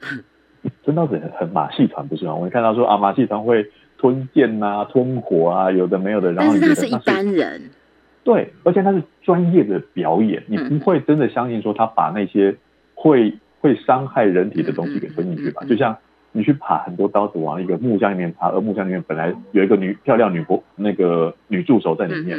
[0.84, 2.34] 吞刀子很马戏团不是吗？
[2.34, 6.30] 我们看到说啊，马戏团会吞剑啊、吞火啊，有的没有的。
[6.34, 7.62] 然后但是那是一般人，
[8.24, 12.54] 对，而且他是专业的表演，你不会真的相信说他把那些
[12.94, 15.64] 会会伤害人体的东西给吞进去吧？
[15.68, 15.96] 就像。
[16.36, 22.36] 你去把很多刀子往一个木箱里面插，而木箱里面本来有一个女漂亮女仆那个女助手在里面，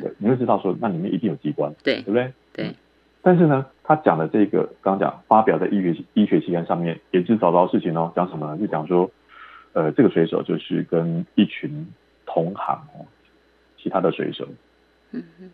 [0.00, 2.32] 对，你会知道说那里面一定有机关，对，对不对？
[2.52, 2.74] 对。
[3.22, 8.12] 但是呢，他讲的这个刚刚讲发表在医学医学期刊上面，也是找到事情哦。
[8.16, 8.58] 讲什么呢？
[8.58, 9.08] 就讲说，
[9.74, 11.86] 呃，这个水手就是跟一群
[12.26, 13.06] 同行哦，
[13.78, 14.44] 其他的水手，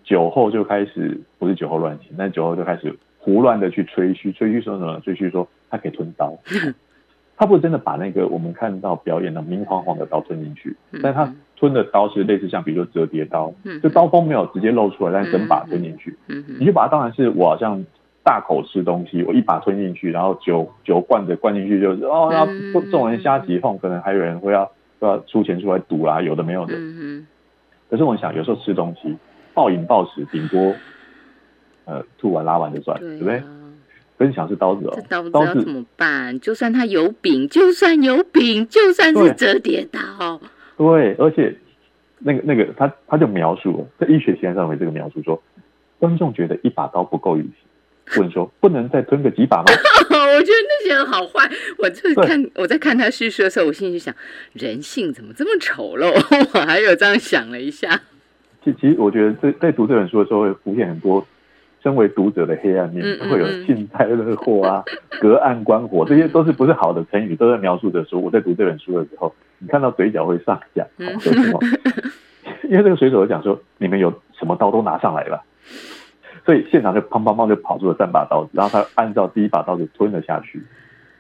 [0.02, 5.00] 酒后就开始不是酒后乱性，但酒后就开始胡乱的去吹嘘，吹嘘说什么？
[5.04, 6.36] 吹嘘说他可以吞刀。
[7.34, 16.16] 他不是真的把那个我们看到表演的明晃晃的刀吞进去，但他吞的刀是类似像比如说折叠刀，就刀锋没有直接露出来，但整把吞进去。
[16.58, 17.84] 你就把它当然是我好像
[18.22, 22.46] 大口吃东西，我一把吞进去，然后酒酒灌着灌进去就是哦，要
[22.90, 26.74] 众人瞎起哄，可能还有人会要要出钱出来赌啦，有的没有的。
[27.90, 29.16] 可是我想有时候吃东西
[29.52, 30.72] 暴饮暴食，顶多
[31.84, 33.42] 呃吐完拉完就算，对不对？
[34.18, 36.38] 分享是刀子哦，这刀子要怎么办？
[36.38, 40.40] 就算它有柄，就算有柄，就算是折叠刀。
[40.76, 41.56] 对，而且
[42.18, 45.42] 那个那个，他他就描述在医学期刊上面这个描述说，
[45.98, 49.64] 观众觉得一把刀不够语气，问说 不能再吞个几把吗？
[50.10, 51.50] 我觉得那些人好坏。
[51.78, 54.14] 我在看我在看他叙述的时候，我心里就想，
[54.52, 56.12] 人性怎么这么丑陋？
[56.54, 58.00] 我还有这样想了一下。
[58.64, 61.26] 其其实我觉得在在读这本书的时候，会浮现很多。
[61.82, 64.84] 身为读者的黑暗面，会有幸灾乐祸啊，
[65.20, 68.20] 隔岸观火，这些都是不是好的成语，都在描述着说。
[68.20, 71.60] 我在读这本书的时候，你看到嘴角会上扬，为什么？
[72.70, 75.42] 因为这个水手讲说，你们有什么刀都拿上来了，
[76.46, 80.62] 所以现场就砰砰砰就跑出了三把刀子，然后他按照第一把刀子吞了下去。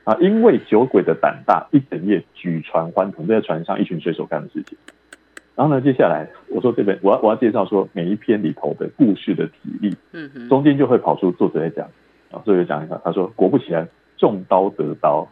[0.04, 4.76] 啊，因为酒鬼的胆大，一整夜举船欢腾，在船上一群水手干的事情。
[5.54, 9.94] 然后呢，接下来我说这本我要我要介绍说每一篇里头的故事的体例，
[10.48, 11.86] 中间就会跑出作者在讲，
[12.30, 13.86] 啊，作者讲一下，他说果不其然，
[14.16, 15.28] 中刀得刀，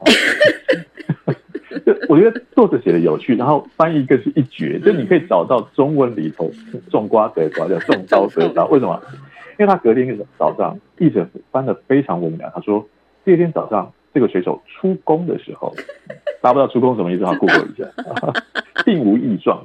[1.86, 6.50] 就 我觉得作者写的有趣，然后翻译更是一绝，就你可以找到中文里头
[6.90, 9.00] 种瓜得瓜叫中刀得刀，为什么？
[9.58, 12.86] 因为他隔天早上译者翻的非常文雅，他说
[13.24, 15.74] 第二天早上这个水手出宫的时候，
[16.42, 17.88] 大家不知道出宫什么意思，哈，过过一下，
[18.84, 19.64] 并无异状。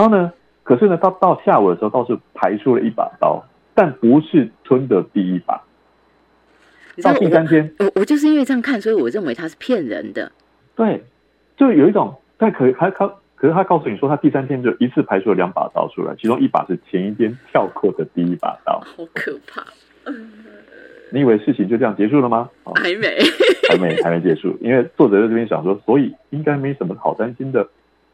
[0.00, 0.32] 然后呢？
[0.62, 3.44] 可是呢，到到下午的时候倒是排出了一把刀，
[3.74, 5.62] 但不是吞的第一把。
[7.02, 10.32] 到第三天，我我就是因为这样看，所以我认为他是骗人的。
[10.74, 11.04] 对，
[11.58, 18.80] 就有一种，但可还他，可是他告诉你说，他第三天就一次排出了两把刀出来，其中一把是前一天跳过的第一把刀。
[18.80, 19.62] 好可怕！
[21.12, 22.48] 你以为事情就这样结束了吗？
[22.76, 23.18] 还没，
[23.68, 24.56] 还没，还没结束。
[24.62, 27.68] 因为作者在这边想说，所以应该没什么好担心的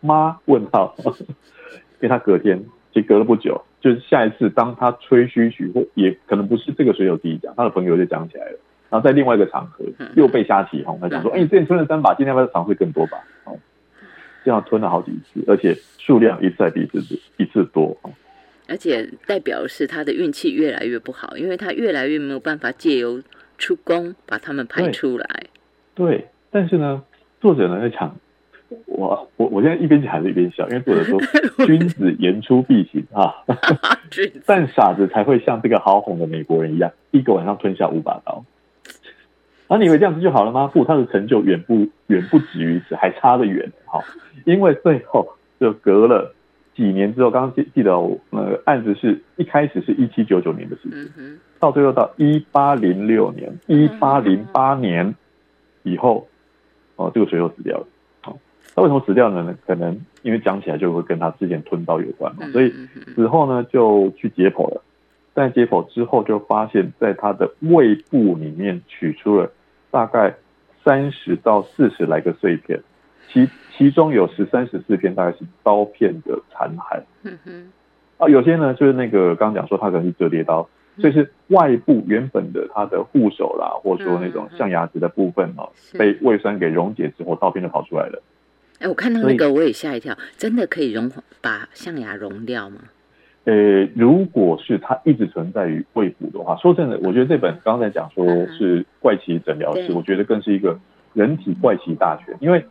[0.06, 0.38] 吗？
[0.46, 0.94] 问号。
[1.98, 8.58] 因为他隔天，其实隔了不久，就是下一次当他吹嘘许或也可能不是这个水手第一讲，他的朋友就讲起来了。
[8.88, 9.84] 然后在另外一个场合
[10.14, 13.18] 又被瞎起哄，他讲说：“哎，你之前吞了三把，今天要不要尝试更多把？”
[13.50, 13.58] 哦，
[14.44, 17.98] 这样吞了好几次，而且数量一次比一次一次多。
[18.68, 23.22] 而且代表是他的运气越来越不好，因为他越来越没有办法借由
[23.58, 25.26] 出宫把他们排出来。
[25.94, 27.02] 对，但是呢，
[27.40, 28.14] 作者呢在讲，
[28.86, 31.20] 我我我现在一边讲还是一边笑，因为作者说：
[31.66, 33.34] “君子言出必行啊，
[34.44, 38.44] 但傻子才会像这个好哄的美国人一样，一个晚上吞下五把刀。”
[39.68, 40.68] 啊，你以为这样子就好了吗？
[40.72, 43.72] 不，他的成就远不远不止于此，还差得远。
[43.84, 44.02] 好，
[44.44, 46.32] 因为最后就隔了
[46.74, 47.92] 几年之后，刚刚记记得
[48.30, 55.14] 那个案子是一开始是一七九九年的事情，到最后到一八零六年、一八零八年
[55.82, 56.28] 以后，
[56.94, 57.86] 哦，这个水手死掉了。
[58.76, 59.56] 好，他为什么死掉了呢？
[59.66, 62.46] 可能因为讲起来就会跟他之前吞刀有关嘛。
[62.52, 62.70] 所以
[63.14, 64.82] 死后呢，就去解剖了。
[65.34, 69.50] 在解剖之后，就发现在他的胃部里面取出了
[69.90, 70.34] 大概
[70.84, 72.80] 三十到四十来个碎片，
[73.28, 77.02] 其其中有十三十四片大概是刀片的残骸。
[77.22, 77.72] 嗯哼，
[78.18, 80.66] 啊，有些呢就是那个刚刚讲说他可能是折叠刀，
[80.98, 85.68] 所以是外部原本的它的护手啦，或者说那种象牙质的部分哦，
[85.98, 88.22] 被胃酸给溶解之后，刀片就跑出来了。
[88.78, 91.10] 哎，我看到那个我也吓一跳，真的可以融
[91.40, 92.78] 把象牙融掉吗？
[93.44, 98.26] 呃，如果是它一直存在于胃部的话，说真的，我觉得这本刚才讲说
[98.58, 100.78] 是怪奇诊疗室，我觉得更是一个
[101.14, 102.64] 人体怪奇大全，因为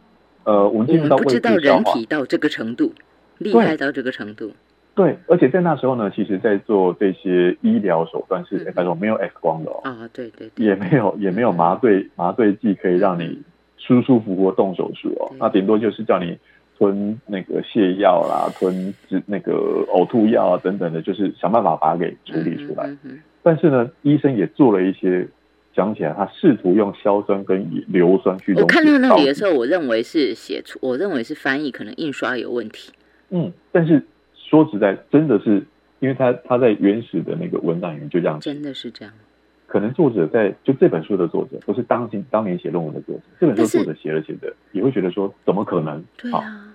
[0.44, 2.94] 呃，我们进入到胃部到人体到这个程度，
[3.38, 4.52] 厉害到这个程度。
[4.94, 13.42] 对，而且在那时候呢，其实在做这些医疗手段是，拜托没有 X 光的哦，啊，对对，也没有也没有麻醉麻醉剂可以让你
[13.86, 16.38] 舒舒服服动手术哦，那顶多就是叫你。
[16.78, 18.94] 吞那个泻药啦，吞
[19.26, 19.54] 那个
[19.94, 22.94] 呕吐药啊等等的，就是想办法把它给处理出来。
[23.42, 25.26] 但是呢，医生也做了一些，
[25.74, 28.54] 讲起来，他试图用硝酸跟硫酸去。
[28.56, 32.92] 我看到那里的时候，我认为是写出，我认为是翻译可能印刷有问题。
[33.30, 35.64] 嗯，但是说实在，真的是
[36.02, 39.14] 因为他他在原始的那个文档里面就这样，真的是这样。
[39.76, 46.02] 可能作者在就这本书的作者不是当今当年写论文的作者，这本书作者写了写的，也会觉得说怎么可能？
[46.16, 46.74] 对啊。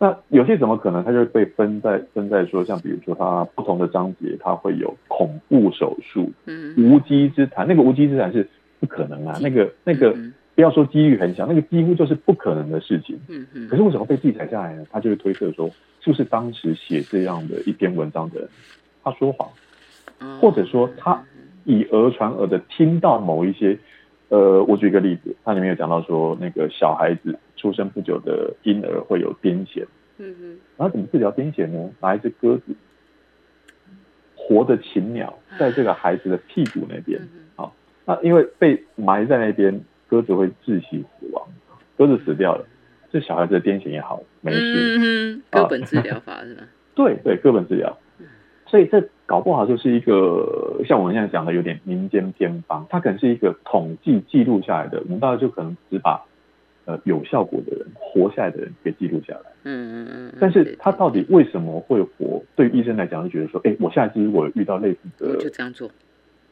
[0.00, 1.04] 那有些怎么可能？
[1.04, 7.68] 他就被分在分在说，像比如说他不同的章节，他会有恐怖手术，嗯，无稽之谈。
[7.68, 8.48] 那个无稽之谈是
[8.80, 10.12] 不可能啊，那个那个
[10.56, 13.16] 不要说几率很小，那个几乎就是不可能的事情。
[13.28, 13.68] 嗯嗯。
[13.68, 14.84] 可是为什么被记载下来呢？
[14.90, 18.48] 他就会推测说，是不是当时写这样的一篇文章的人
[19.04, 19.48] 他说谎，
[20.40, 21.24] 或者说他。
[21.68, 23.78] 以讹传讹的听到某一些，
[24.30, 29.84] 呃，我举一个例子，它里面有讲到说，那个小孩子出生不久的婴儿会有癫痫，
[30.16, 31.90] 嗯嗯，然后怎么治疗癫痫呢？
[32.00, 32.74] 拿一只鸽子，
[34.34, 37.20] 活的禽鸟，在这个孩子的屁股那边，
[37.54, 37.74] 好，
[38.06, 41.46] 那因为被埋在那边，鸽子会窒息死亡，
[41.98, 42.64] 鸽子死掉了，
[43.12, 46.62] 这小孩子的癫痫也好，没事，哥本治疗法是吧？
[46.94, 47.94] 对 对，哥本治疗。
[48.66, 56.24] 所以这搞不好就是一个像我们现在讲的有点民间偏方，它可能是一个统计记录下来的，我们大概就可能只把
[56.86, 59.40] 呃有效果的人活下来的人给记录下来。
[59.64, 60.32] 嗯嗯嗯。
[60.40, 62.42] 但是他到底为什么会活？
[62.56, 65.90] 对医生来讲就觉得说，哎，我下一次如果遇到类似的，就这样做。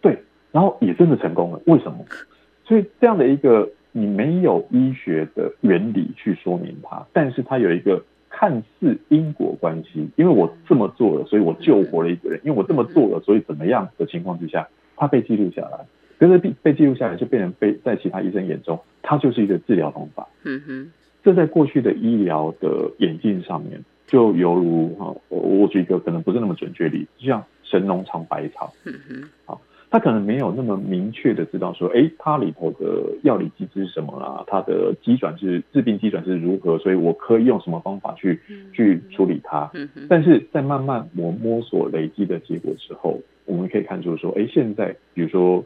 [0.03, 0.19] 对，
[0.53, 1.61] 然后也真的成功了。
[1.65, 2.05] 为什么？
[2.67, 8.05] 所以这样的一个你没有医学的原理去说明它，但是它有一个。
[8.39, 15.87] 看似因果关系，因为我这么做了，所以我救活了一个人；因为我这么做了，所以怎么样的情况之下，他被记录下来，
[16.19, 20.29] 可是被被记录下来，就变成被在其他医生眼中，它就是一个治疗方法。
[20.45, 20.93] 嗯哼，
[21.25, 28.71] 这在过去的医疗的眼镜上面，就犹如哈，我我举一个可能不是那么准确例子，就像神农尝百草。
[28.85, 29.61] 嗯哼，好。
[29.89, 34.45] 他可能没有那么明确的知道说，哎，它里头的药理机制是什么啦？
[34.47, 36.77] 它的机转是治病机转是如何？
[36.79, 38.41] 所以我可以用什么方法去
[38.73, 39.71] 去处理它？
[40.09, 45.65] 但是在慢慢我摸索累积的结果之后，我们可以看出说，哎，现在比如说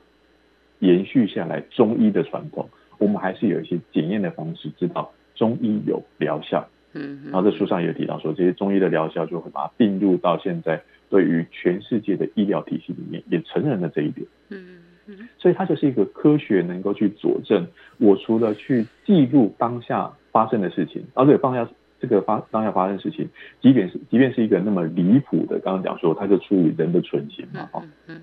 [0.80, 2.68] 延续下来中医的传统，
[2.98, 14.26] 我们还是有一些检验的方式，知道中医有疗效，嗯，然后这书上也提到说，这些中医的疗效就会把它并入到现在对于全世界的医疗体系里面，也承认了这一点。
[14.48, 17.66] 嗯嗯，所以它就是一个科学能够去佐证，
[17.98, 21.68] 我除了去记录当下发生的事情，而且当下
[22.00, 23.28] 这个发当下发生的事情，
[23.60, 27.82] 即便是即便是一个那么离谱的，刚刚讲说，它就出于人的存心嘛，哈，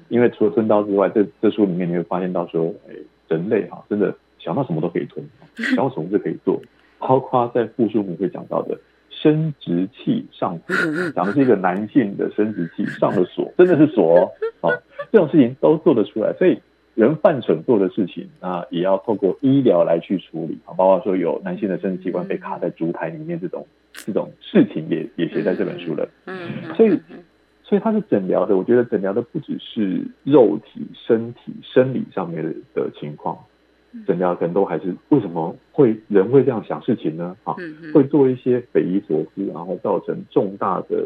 [0.09, 2.93] 因为除了吞刀之外，这这书里面你会发现到说，哎，
[3.27, 5.25] 人类哈，真的想到什么都可以吞，
[5.75, 6.61] 想到什么都可以做。
[6.99, 8.77] 包括在复数里会讲到的
[9.09, 14.31] 生殖器上锁，讲的是一个男性的生殖器上了锁， 真的是锁
[14.61, 14.71] 哦，
[15.11, 16.33] 这种事情都做得出来。
[16.33, 16.59] 所以
[16.95, 20.73] 人犯蠢做的事情，那也要透过医疗来去处理啊。
[20.73, 26.07] 包括说有男性的生殖器官被卡在烛台里面这种这种事情，也也写在这本书了。
[26.25, 26.99] 嗯，所以
[27.63, 33.37] 所以它是诊疗的，我觉得诊疗的不只是肉体、身体、生理上面的的情况。
[34.05, 37.35] 诊疗可能都还是为什么会人会这样想事情呢？
[37.43, 37.55] 啊，
[37.93, 40.97] 会做一些匪夷所思，然后造成重大的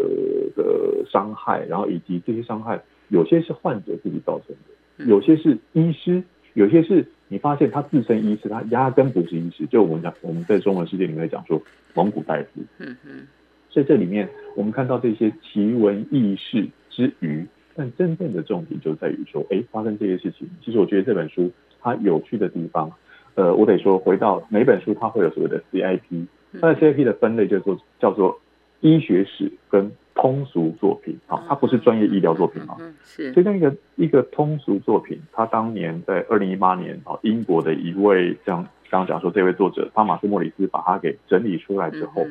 [0.55, 6.23] 的伤害，然后以及这些伤害有些是患者自己造成的，有些是医师，
[6.53, 9.65] 有些是你发现他自身医师，他压根不是医师。
[9.67, 11.61] 就我们讲，我们在中文世界里面讲说
[11.93, 12.61] 蒙古大夫。
[12.79, 13.27] 嗯嗯。
[13.69, 21.51] 所以这里面我们看到这些奇闻异事之余，但真正的重点就在于说，哎，发生这些事情，其实我觉得这本书。
[21.81, 22.91] 它有趣的地方，
[23.35, 26.25] 呃，我得说，回到每本书，它会有所谓的 CIP，
[26.61, 28.39] 它的 CIP 的分类叫做叫做
[28.81, 33.31] 医学史跟通俗作品，啊，它不是专业医疗作品啊，是。
[33.33, 42.25] 所以，那个一个通俗作品，它当年在二零一八年啊，英国的一位像刚刚讲说这位作者汤马斯莫里斯把它给整理出来之后，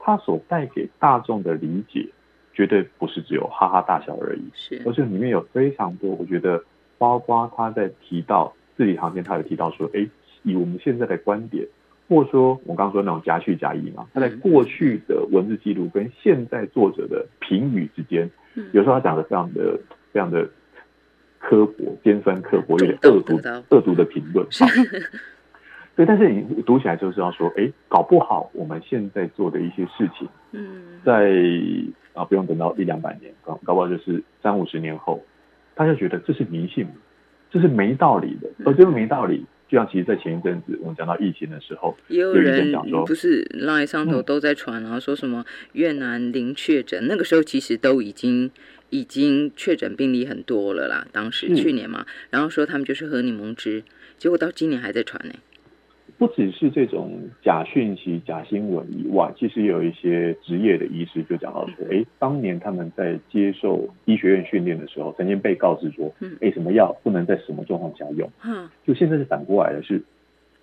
[0.00, 2.08] 它所带给大众的理解，
[2.52, 6.62] 绝对不是只有哈哈大笑而已，是，而且里面有非常多，我觉得，
[6.98, 8.52] 包括他在提到。
[8.80, 10.08] 字里行间，他有提到说，哎，
[10.42, 11.66] 以我们现在的观点，
[12.08, 18.30] 或者说我刚刚说那种夹叙夹议嘛，他在过去的文字记录跟现在作者的评语之间，
[18.72, 19.78] 有时候他讲的非常的
[20.12, 20.48] 非常的
[21.38, 24.46] 刻薄、尖酸刻薄，有点恶毒、恶毒的评论。
[25.94, 31.30] 对，但是你读起来就是要说，哎，搞不好我们现在做的一些事情，嗯，在
[32.14, 35.22] 啊不用等到一两百年，搞搞不好就是三五十年后，
[35.76, 36.88] 他就觉得这是迷信。
[37.50, 48.50] 这是没道理的，哦这个没道理，就像其实，在前一阵子我们讲到疫情的时候，也有人讲说，不是赖上头都在传，然后说什么越南零确诊，那个时候其实都已经
[48.90, 53.82] 已经确诊病例很多了啦，当时去年嘛，然后说他们就是喝柠檬汁，
[54.16, 55.34] 结果到今年还在传呢。
[56.20, 66.12] 不只是这种假讯息、假新闻以外，其实也有一些职业的医师就讲到说，哎，当年他们在接受医学院训练的时候，曾经被告知说，
[66.42, 70.02] 哎，什么药不能在什么状况下用，嗯，就现在是反过来的，是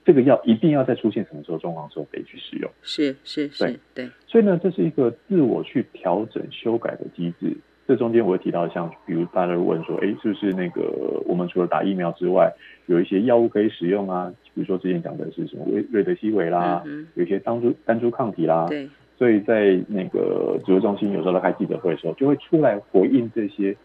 [0.05, 7.58] 这个药一定要在出现什么时候状况时候可以去使用，是是是，对，所以呢，这是一个自我去调整、修改的机制。
[7.88, 10.81] 这中间我会提到，像比如大家问说，哎，是不是那个
[11.25, 12.51] 我们除了打疫苗之外，
[12.88, 14.31] 有一些药物可以使用啊？
[14.53, 16.83] 比如说之前讲的是什么瑞瑞德西韦啦，
[17.15, 18.65] 有一些单株单株抗体啦。
[18.67, 18.89] 对。
[19.17, 23.75] 所以在那个指挥中心有时候在开记者会的时候，就会出来回应这些，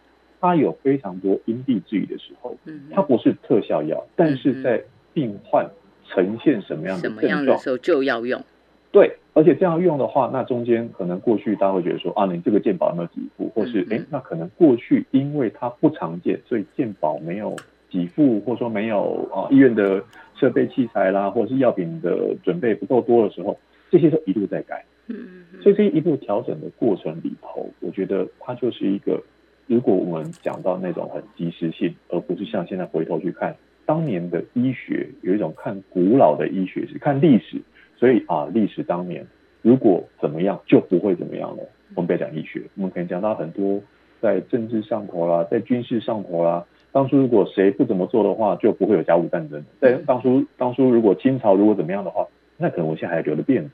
[0.40, 2.54] 它有非常多因地制宜的时候，
[2.90, 4.82] 它不是特效药，但是在
[5.14, 5.70] 病患
[6.06, 8.42] 呈现什么样的症状时候就要用。
[8.90, 9.16] 对。
[9.34, 17.56] 而且这样用的话，那中间可能过去大家会觉得说啊，你这个健保有没有给付，或是哎，那可能过去因为它不常见，所以健保没有
[17.88, 20.04] 给付，或者说没有啊医院的
[20.34, 23.58] 设备器材啦，或者是药品的准备不够多的时候，
[23.90, 24.84] 这些都一路在改。
[25.08, 29.22] 嗯所以这一路调整的过程里头，我觉得它就是一个，
[29.66, 33.56] 如果我们讲到那种很及时性，而不是像现在回头去看
[33.86, 37.60] 当年的医学，有一种看古老的医学是看历史。
[38.02, 39.24] 所以啊，历史当年
[39.62, 41.62] 如果怎么样就不会怎么样了。
[41.94, 43.80] 我们不要讲医学，我们可以讲到很多
[44.20, 46.66] 在政治上头啦，在军事上头啦。
[46.90, 49.64] 当初如果谁不怎么做的话，就不会有甲午战争。
[49.80, 52.26] 在当初，当初如果清朝如果怎么样的话，
[52.56, 53.70] 那可能我现在还留着辫子，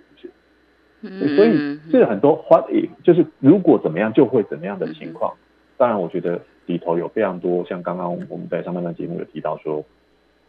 [1.01, 5.33] 是所以这很多 what if 就是如果怎么样就会怎么样的情况。
[5.79, 9.83] 当然，我觉得里头有非常多，像刚刚我们在上半段节目有提到说，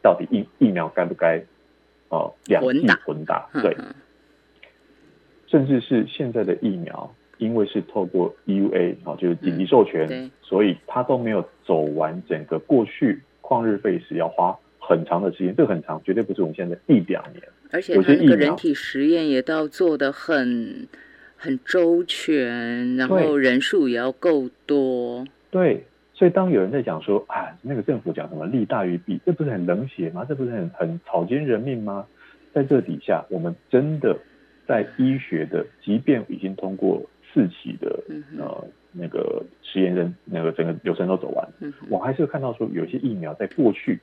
[0.02, 1.42] 到底疫疫苗该不该？
[2.10, 3.76] 哦，两剂混打，对，
[5.48, 17.44] 甚至是现在的疫苗，因为是透过 EUA 啊，就是紧急授权，所以它都没有走完整个过去旷日费时要花很长的时间，这个很长，绝对不是我们现在一两年。
[17.72, 20.88] 而且它那个人体实验也都要做的很
[21.36, 25.26] 很周全，然后人数也要够多。
[25.52, 25.86] 对。
[26.20, 30.26] 所以当有人在讲说啊，那个政府讲什么利大于弊，这不是很冷血吗？
[30.28, 32.06] 这不是很很草菅人命吗？
[32.54, 34.18] 在这底下，我们真的
[34.68, 37.02] 在医学的，即便已经通过
[37.32, 38.04] 四期的
[38.38, 41.48] 呃那个实验人那个整个流程都走完，
[41.90, 43.98] 我还是看到说有些疫苗在过去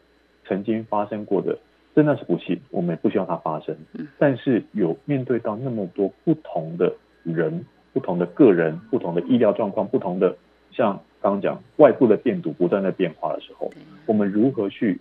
[0.47, 1.59] 曾经发生过的，
[1.95, 3.77] 真的是不幸，我们也不希望它发生。
[4.19, 6.91] 但是有面对到那么多不同的
[7.25, 10.35] 人、不同的个人、不同的医疗状况、不同的
[10.71, 13.69] 像刚刚讲外部的病毒不断在变化的时候，
[14.07, 15.01] 我们如何去？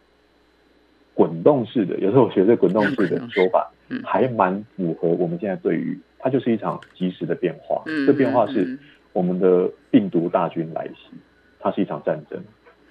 [1.13, 3.71] 滚动式的，有时候我学这滚动式的说法，
[4.03, 7.81] 还蛮符合我们现在对于它就是一场即时的变化。
[8.05, 8.77] 这变化是
[9.13, 11.15] 我们的病毒大军来袭，
[11.57, 12.37] 它是一场战争，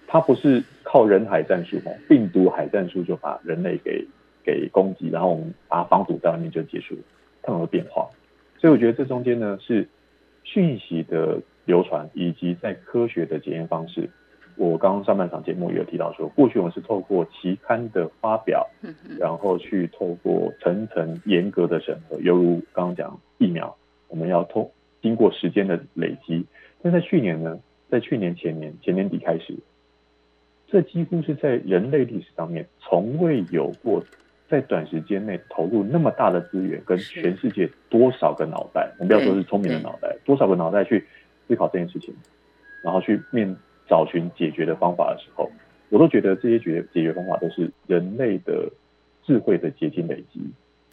[0.06, 4.06] 它不是靠人海战术哦，病毒海战术就把人类给
[4.42, 6.96] 给攻击，然后我们把它防堵在外面就结束，
[7.42, 8.08] 它有变化。
[8.58, 9.86] 所以我觉得这中间呢是
[10.44, 14.08] 讯息的流传以及在科学的检验方式。
[14.56, 18.64] 我刚刚上半场节目也有提到说，过去我们是透过期刊的发表，
[19.18, 24.70] 然后去透过层层严格的审核，犹如刚刚讲疫苗，我们要通
[25.02, 26.46] 经过时间的累积。
[26.80, 27.58] 但在去年呢，
[27.90, 29.56] 在去年前年前年底开始，
[30.68, 34.04] 这几乎是在人类历史上面从未有过，
[34.48, 41.04] 在短时间内投入那么大的资源，跟全世界多少个脑袋，我们不要说是聪明的脑袋，多少个脑袋去
[41.46, 42.14] 思考这件事情，
[42.82, 43.56] 然后去面。
[43.86, 45.50] 找寻解决的方法的时候，
[45.90, 48.66] 我都觉得这些解解决方法都是人类的
[49.22, 50.40] 智慧的结晶累积，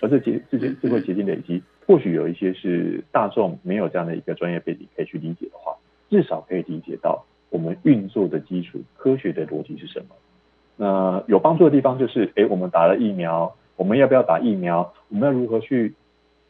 [0.02, 5.74] 而这结这些智慧结晶累积，或许有一些是大众没有这样的一个专业背景可以去理解的话，
[6.10, 10.08] 至少可以理解到我们运作的基础科学的逻辑是什么。
[10.76, 14.94] 那有帮助的地方就是，哎，我们打了疫苗，我们要不要打疫苗？
[15.08, 15.94] 我们要如何去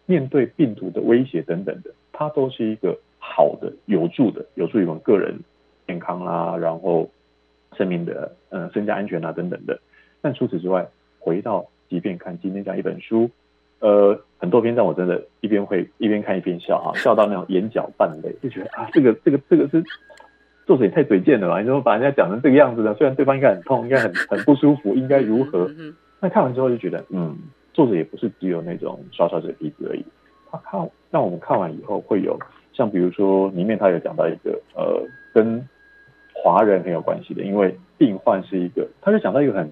[0.07, 2.97] 面对病毒的威胁等等的，它都是一个
[3.35, 5.39] 好的、有助的，有助于我们个人。
[5.87, 7.09] 健康啦，然后
[7.75, 9.77] 生命的嗯身家安全啊等等的。
[10.21, 10.87] 但除此之外，
[11.19, 13.29] 回到即便看今天这样一本书，
[13.79, 19.83] 呃，很多篇章我真的一边会一边看一边笑哈， 笑到那种眼角泛泪，就觉得啊，这个这个这个是
[20.65, 21.59] 作者也太嘴贱了吧？
[21.59, 22.95] 你怎么把人家讲成这个样子呢？
[22.97, 25.69] 虽然对方应该很痛，应该很 很不舒服，应该如何？
[26.21, 27.37] 那看完之后就觉得，嗯，
[27.73, 30.05] 作者也不是只有那种刷刷嘴皮子而已。
[30.49, 32.39] 他看让我们看完以后会有，
[32.81, 35.05] 像比如说里面他有讲到一个呃
[35.35, 35.63] 跟
[36.33, 39.71] 华人很有关系的，因为病患是一个，他就讲到一个很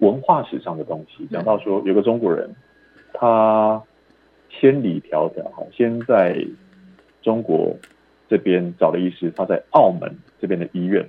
[0.00, 2.50] 文化史上的东西，讲到说有个中国人，
[3.14, 3.80] 他
[4.50, 6.44] 千里迢迢哈，先在
[7.22, 7.76] 中国
[8.28, 11.08] 这边找了医师，他在澳门这边的医院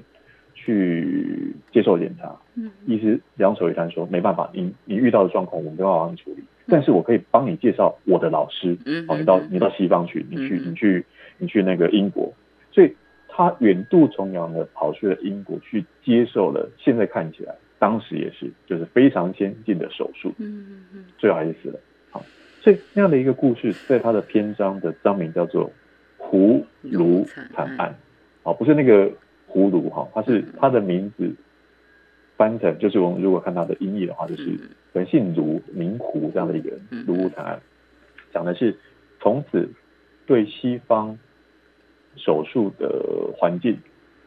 [0.53, 12.33] 去接受检查，嗯，医师两手一摊说没办法，你你遇到的状况我们没办法帮你处理，但是我可以帮你介绍我的老师，嗯，哦，你到你到西方去，你去你去你去那个英国，
[12.71, 12.95] 所以。
[13.31, 21.79] 他远渡重洋的跑去了英国，去接受了现在看起来，当时也是就是非常先进的手术，嗯嗯嗯，最后还是死了。
[22.09, 22.21] 好，
[22.59, 25.71] 所以那样的一个故事，在他的篇章的章名叫做
[26.21, 27.23] 《葫芦
[27.53, 27.91] 惨案》，
[28.43, 29.09] 好，不是那个
[29.47, 31.33] 葫芦哈，它是他的名字
[32.35, 34.59] 翻成就是我们如果看他的音译的话，就是
[34.91, 36.71] 本姓卢名胡这样的一个
[37.07, 37.61] 卢惨案，
[38.33, 38.75] 讲的是
[39.21, 39.69] 从此
[40.25, 41.17] 对西方。
[42.19, 43.77] 手术的环境，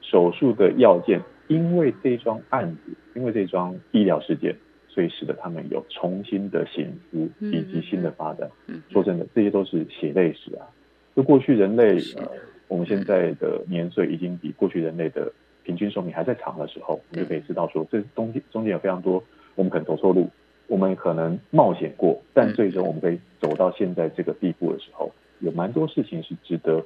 [0.01, 4.57] 手术的要件，因为这桩案子，因为这桩医疗事件，
[4.88, 8.51] 所以使得他们有重新的醒思以及新的发展。
[8.90, 10.66] 说真的，这些都是血泪史啊！
[11.14, 12.28] 就过去人类，呃，
[12.68, 15.30] 我们现在的年岁已经比过去人类的
[15.62, 19.22] 平均寿命还在长的时候，我们就可以知道说，这中间中间有非常多
[19.55, 20.28] 我们可能走错路，
[20.66, 26.82] 我们可能冒险过，但最终我们可以走到现在这个地步的时候，有蛮多事情是值得。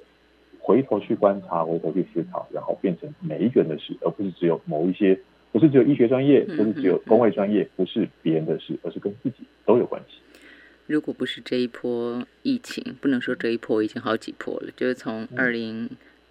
[0.66, 5.16] 回头去观察，回头去思考，然后变成每一个人的事，而不是只有某一些，
[5.52, 10.18] 不是只有医学专业，不是只有工位专业，不是别人的事，而是跟自己都有关系。
[10.88, 15.88] 如果不是这一波疫情，不能说这一波已经好几波了，就是从二零。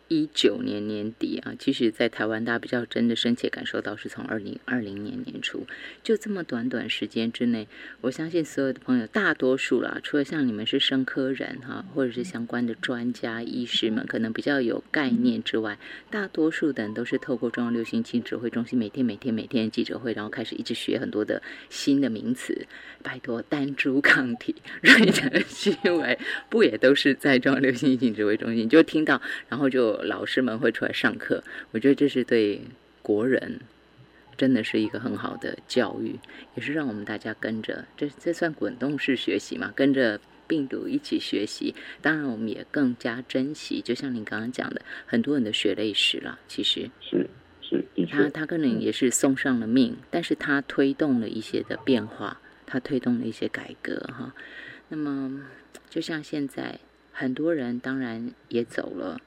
[0.08, 5.66] 一九年年底啊，其实，在台湾大家比较真的深切感受到，是从二零二零年年初，
[6.04, 7.68] 就这么短短时间之内，
[8.02, 15.80] 我相信所有的朋友，大多数啦，除了像你们是生科人哈，或者是相关的专家医师们，可能比较有概念之外，
[16.12, 22.68] 大多数的人都是透过中央流行病指挥中心每天每天每天的记者会，然后开始一直学很多的新的名词。
[23.02, 29.95] 拜托，单株抗体、瑞德西韦，不也都是在中央流行病指挥中心就听到，然后就。
[30.04, 32.62] 老师们会出来上课，我觉得这是对
[33.02, 33.60] 国人
[34.38, 36.20] 真的是一个很好的教育，
[36.56, 39.72] 也是让我们大家跟着这这算滚动式学习嘛？
[39.76, 43.82] 跟着病毒一起学习，当然我们也更加珍惜。
[43.82, 47.28] 就像您刚刚讲的，很多人的血泪史了，其实是
[47.62, 54.34] 是，他他可能也是送上了命，但是他推动了一些的变化，他推动了一些改革哈。
[54.90, 55.42] 那么
[55.90, 56.80] 就像现在
[57.12, 59.20] 很多人当然也走了，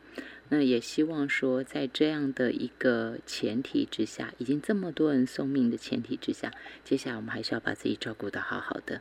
[0.49, 6.53] 那也希望说，在这样的一个前提之下，已经这么多人送命的前提之下，
[6.85, 9.01] 接下来我们还是要把自己照顾得好好的。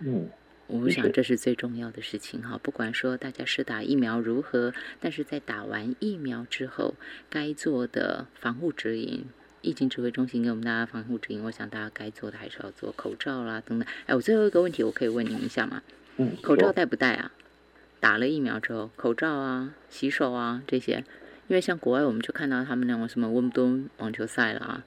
[0.00, 0.28] 嗯。
[0.68, 6.96] 我想这是最重要的事情哈，不管说大家是打疫苗如何，但是在打完疫苗之后，
[7.30, 9.26] 该做的防护指引，
[9.62, 13.86] 疫情指挥中心给我们大家防护指引，我想大家该做的还是要做口罩啦等等。
[14.06, 15.80] 哎，我最后一个问题，我可以问您一下吗？
[16.16, 17.30] 嗯，口罩戴不戴啊？
[18.06, 21.02] 打了疫苗之后，口罩啊、洗手啊这些，
[21.48, 24.84] 因为像国外，我们就看到他们那种什么温布顿网球赛啦、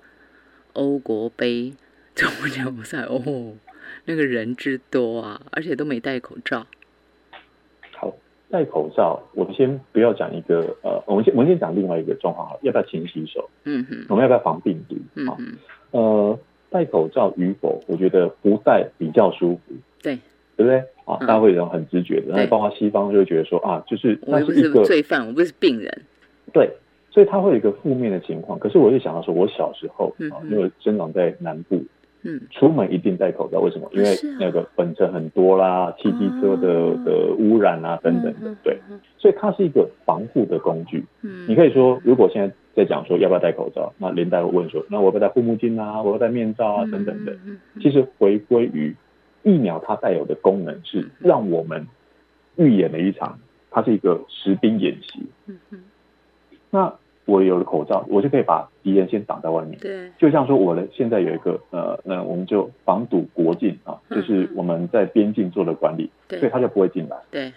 [0.71, 1.73] 欧国杯
[2.15, 3.57] 中球赛哦。
[4.05, 6.65] 那个人之多啊，而且都没戴口罩。
[7.91, 8.15] 好，
[8.49, 13.49] 戴口罩，我们先不要讲一个呃，我们先我们先讲另外一个状况好，要不要勤洗手？
[13.65, 14.95] 嗯哼，我们要不要防病毒？
[15.15, 15.57] 嗯哼，
[15.91, 16.39] 呃，
[16.69, 19.75] 戴口罩与否，我觉得不戴比较舒服。
[20.01, 20.17] 对，
[20.59, 20.77] 对不对？
[21.05, 26.01] 啊，大家会有很直觉的，那包括西方就会觉得说啊，就是我不是罪犯，我不是病人。
[26.51, 26.69] 对，
[27.09, 28.59] 所以他会有一个负面的情况。
[28.59, 31.81] 可是我就想到说，我小时候啊，因为生长在南部。
[32.23, 33.89] 嗯，出门一定戴口罩，为什么？
[33.93, 34.09] 因为
[34.41, 38.77] 那个粉尘很多啦，汽机车的的污染啊等等的，对，
[39.17, 41.01] 所以它是一个防护的工具。
[41.21, 46.03] 嗯，你可以说，如果现在在讲说要不要戴口罩，那连带会问说，那我要不要戴护目镜啊？
[46.03, 47.33] 我要戴面罩啊等等的。
[47.81, 48.93] 其实回归于
[49.43, 51.87] 疫苗，它带有的功能是让我们
[52.55, 53.39] 预演了一场，
[53.71, 55.25] 它是一个实兵演习。
[55.47, 55.83] 嗯嗯，
[56.69, 56.93] 那。
[57.25, 59.77] 我有了口罩，我就可以把敌人先挡在外面。
[59.79, 67.15] 对，就像说，我的现在有一个呃，那我们就防堵国境啊，就是我们在边境做的管理，所以他就不会进来。
[67.29, 67.53] 对，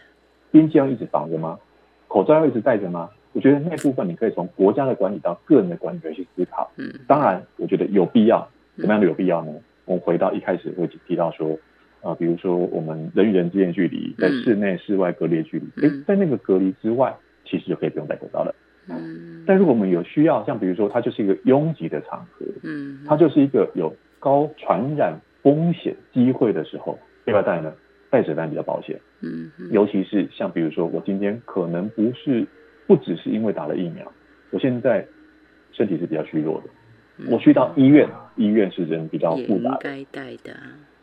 [0.51, 1.59] 边境要一直防着吗？
[2.07, 3.09] 口罩要一直戴着吗？
[3.33, 6.71] 我觉得那部分你可以从国家的管理到个人的管理来去思考。
[6.77, 8.47] 嗯，当然，我觉得有必要。
[8.77, 9.55] 怎么样的有必要呢？
[9.87, 11.59] 我们回到一开始会提到说，
[12.03, 18.55] 啊，比如说我们人与人之间距离，在室内、室外隔离距离，哎，在那个隔离之外，其实就可以不用戴口罩了。
[18.89, 27.73] 嗯，但如果我们有需要，像比如说它就是一个拥挤的场合，嗯，它就是一个有高传染风险机会的时候，要不要戴呢？
[28.11, 32.47] 戴着戴比较保险，嗯，尤其是像比如说我今天可能不是
[32.87, 34.13] 不只是因为打了疫苗，
[34.51, 35.07] 我现在
[35.73, 40.53] 身体是比较虚弱的，我去到医院，医院是人比较复杂，该戴的。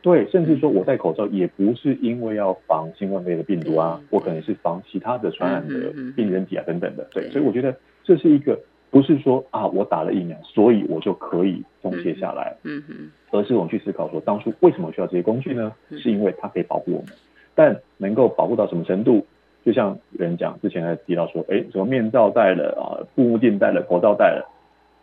[0.01, 7.07] 对，甚至说我戴口罩也不是因为要防新冠肺炎的病毒啊，我可能是防其他的传染的病原体啊等等的。
[7.11, 8.57] 对，所以我觉得这是一个
[8.89, 12.55] 不是说啊我打了疫苗，所以我就可以松懈下来。
[12.63, 15.73] 嗯哼，而是我们去思考说，当初为什么需要这些工具呢？
[15.89, 17.07] 是因为它可以保护我们，
[17.53, 19.25] 但能够保护到什么程度？
[19.65, 24.49] 就像有人讲之前还提到说，哎，什么面罩戴了啊，护目镜戴了，口罩戴了，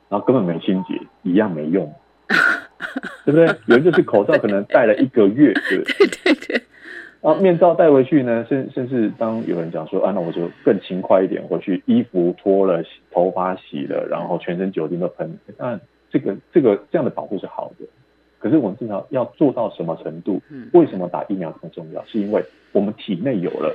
[0.09, 1.93] 然后根本没清洁，一样没用。
[3.25, 3.47] 对不对？
[3.67, 6.63] 有人就是口罩可能戴了一个月， 对对对对。
[7.23, 15.37] 啊，面罩戴回去呢，甚甚至当有人讲说啊，那我就更勤快一点，回去衣服脱了，头发洗了，然后全身酒精都喷。
[15.57, 17.87] 当然，这个这个这样的保护是好的，
[18.39, 20.41] 可是我们至少要做到什么程度？
[20.73, 22.05] 为什么打疫苗这么重要？
[22.05, 23.75] 是因为我们体内有了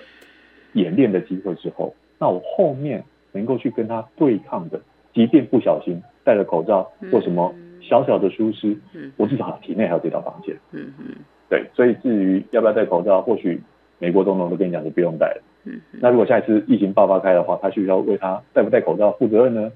[0.73, 3.03] 演练的机会之后，那我后面
[3.33, 4.79] 能够去跟他对抗的，
[5.13, 7.53] 即便不小心戴了口罩或什么。
[7.91, 8.77] 小小的疏失，
[9.17, 10.55] 我至少体内还有这道防线。
[10.71, 11.13] 嗯嗯，
[11.49, 13.61] 对，所以至于要不要戴口罩，或许
[13.99, 15.43] 美国总统都跟你讲，你不用戴了。
[15.65, 19.69] 嗯，那如果下一次疫情爆发开的话，他需要为他戴不戴口罩负责任呢？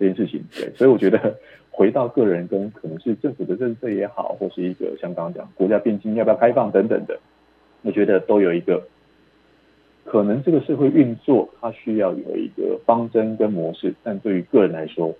[0.00, 1.36] 这件事情，对，所以我觉得
[1.70, 7.20] 回到个人跟可能是政府的政策也好，或是一个像刚刚讲国家边境要不要开放等等的，
[7.82, 8.82] 我觉得都有一个
[10.04, 15.14] 可能这个社会运作它需要有一个方针跟模式，但对于个人来说。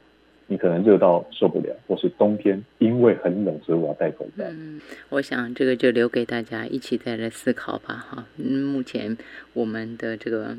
[0.51, 4.42] 你可能热到受不了，或是冬天因为很冷，所以我要戴口罩。
[4.48, 8.05] 嗯，我想这个就留给大家一起再来思考吧。
[8.11, 9.16] 哈，嗯，目前
[9.53, 10.57] 我们的这个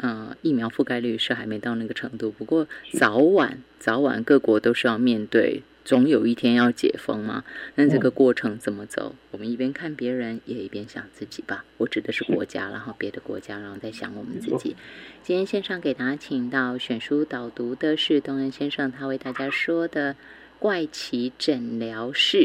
[0.00, 5.62] 呃疫苗覆盖率是还没到那个程度，不过早晚早晚各国都是要面对。
[5.82, 7.42] 总有一天要解封嘛？
[7.74, 9.16] 那这个过程怎么走？
[9.30, 11.64] 我们一边看别人，也一边想自己吧。
[11.78, 14.76] 我指的是国家，然后别的国家，然后再想我们自己。
[15.22, 20.14] 今天线上给大家请到选书导读的是东恩先生，他为大家说的
[20.58, 22.38] 《怪奇诊疗室》。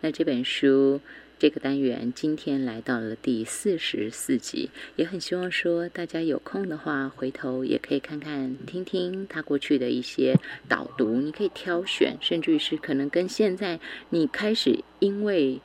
[0.00, 1.00] 那这本书。
[1.40, 10.38] 这个单元今天来到了第四十四集，也很希望说大家有空的话，回头也可以看看、听听他过去的一些
[10.68, 13.80] 导读，你可以挑选，甚至于是可能跟现在
[14.10, 15.62] 你开始因为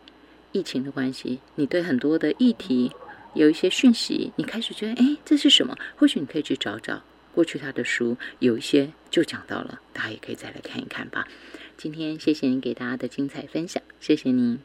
[0.53, 2.93] 疫情的关系，你对很多的议题
[3.33, 5.77] 有一些讯息，你开始觉得哎，这是什么？
[5.97, 7.03] 或许你可以去找找
[7.33, 11.27] 过去他的书，有一些就讲到了，大家也可以再来看一看吧。
[11.75, 14.57] 今天谢谢您给大家的精彩分享，谢谢您。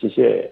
[0.00, 0.50] 谢谢。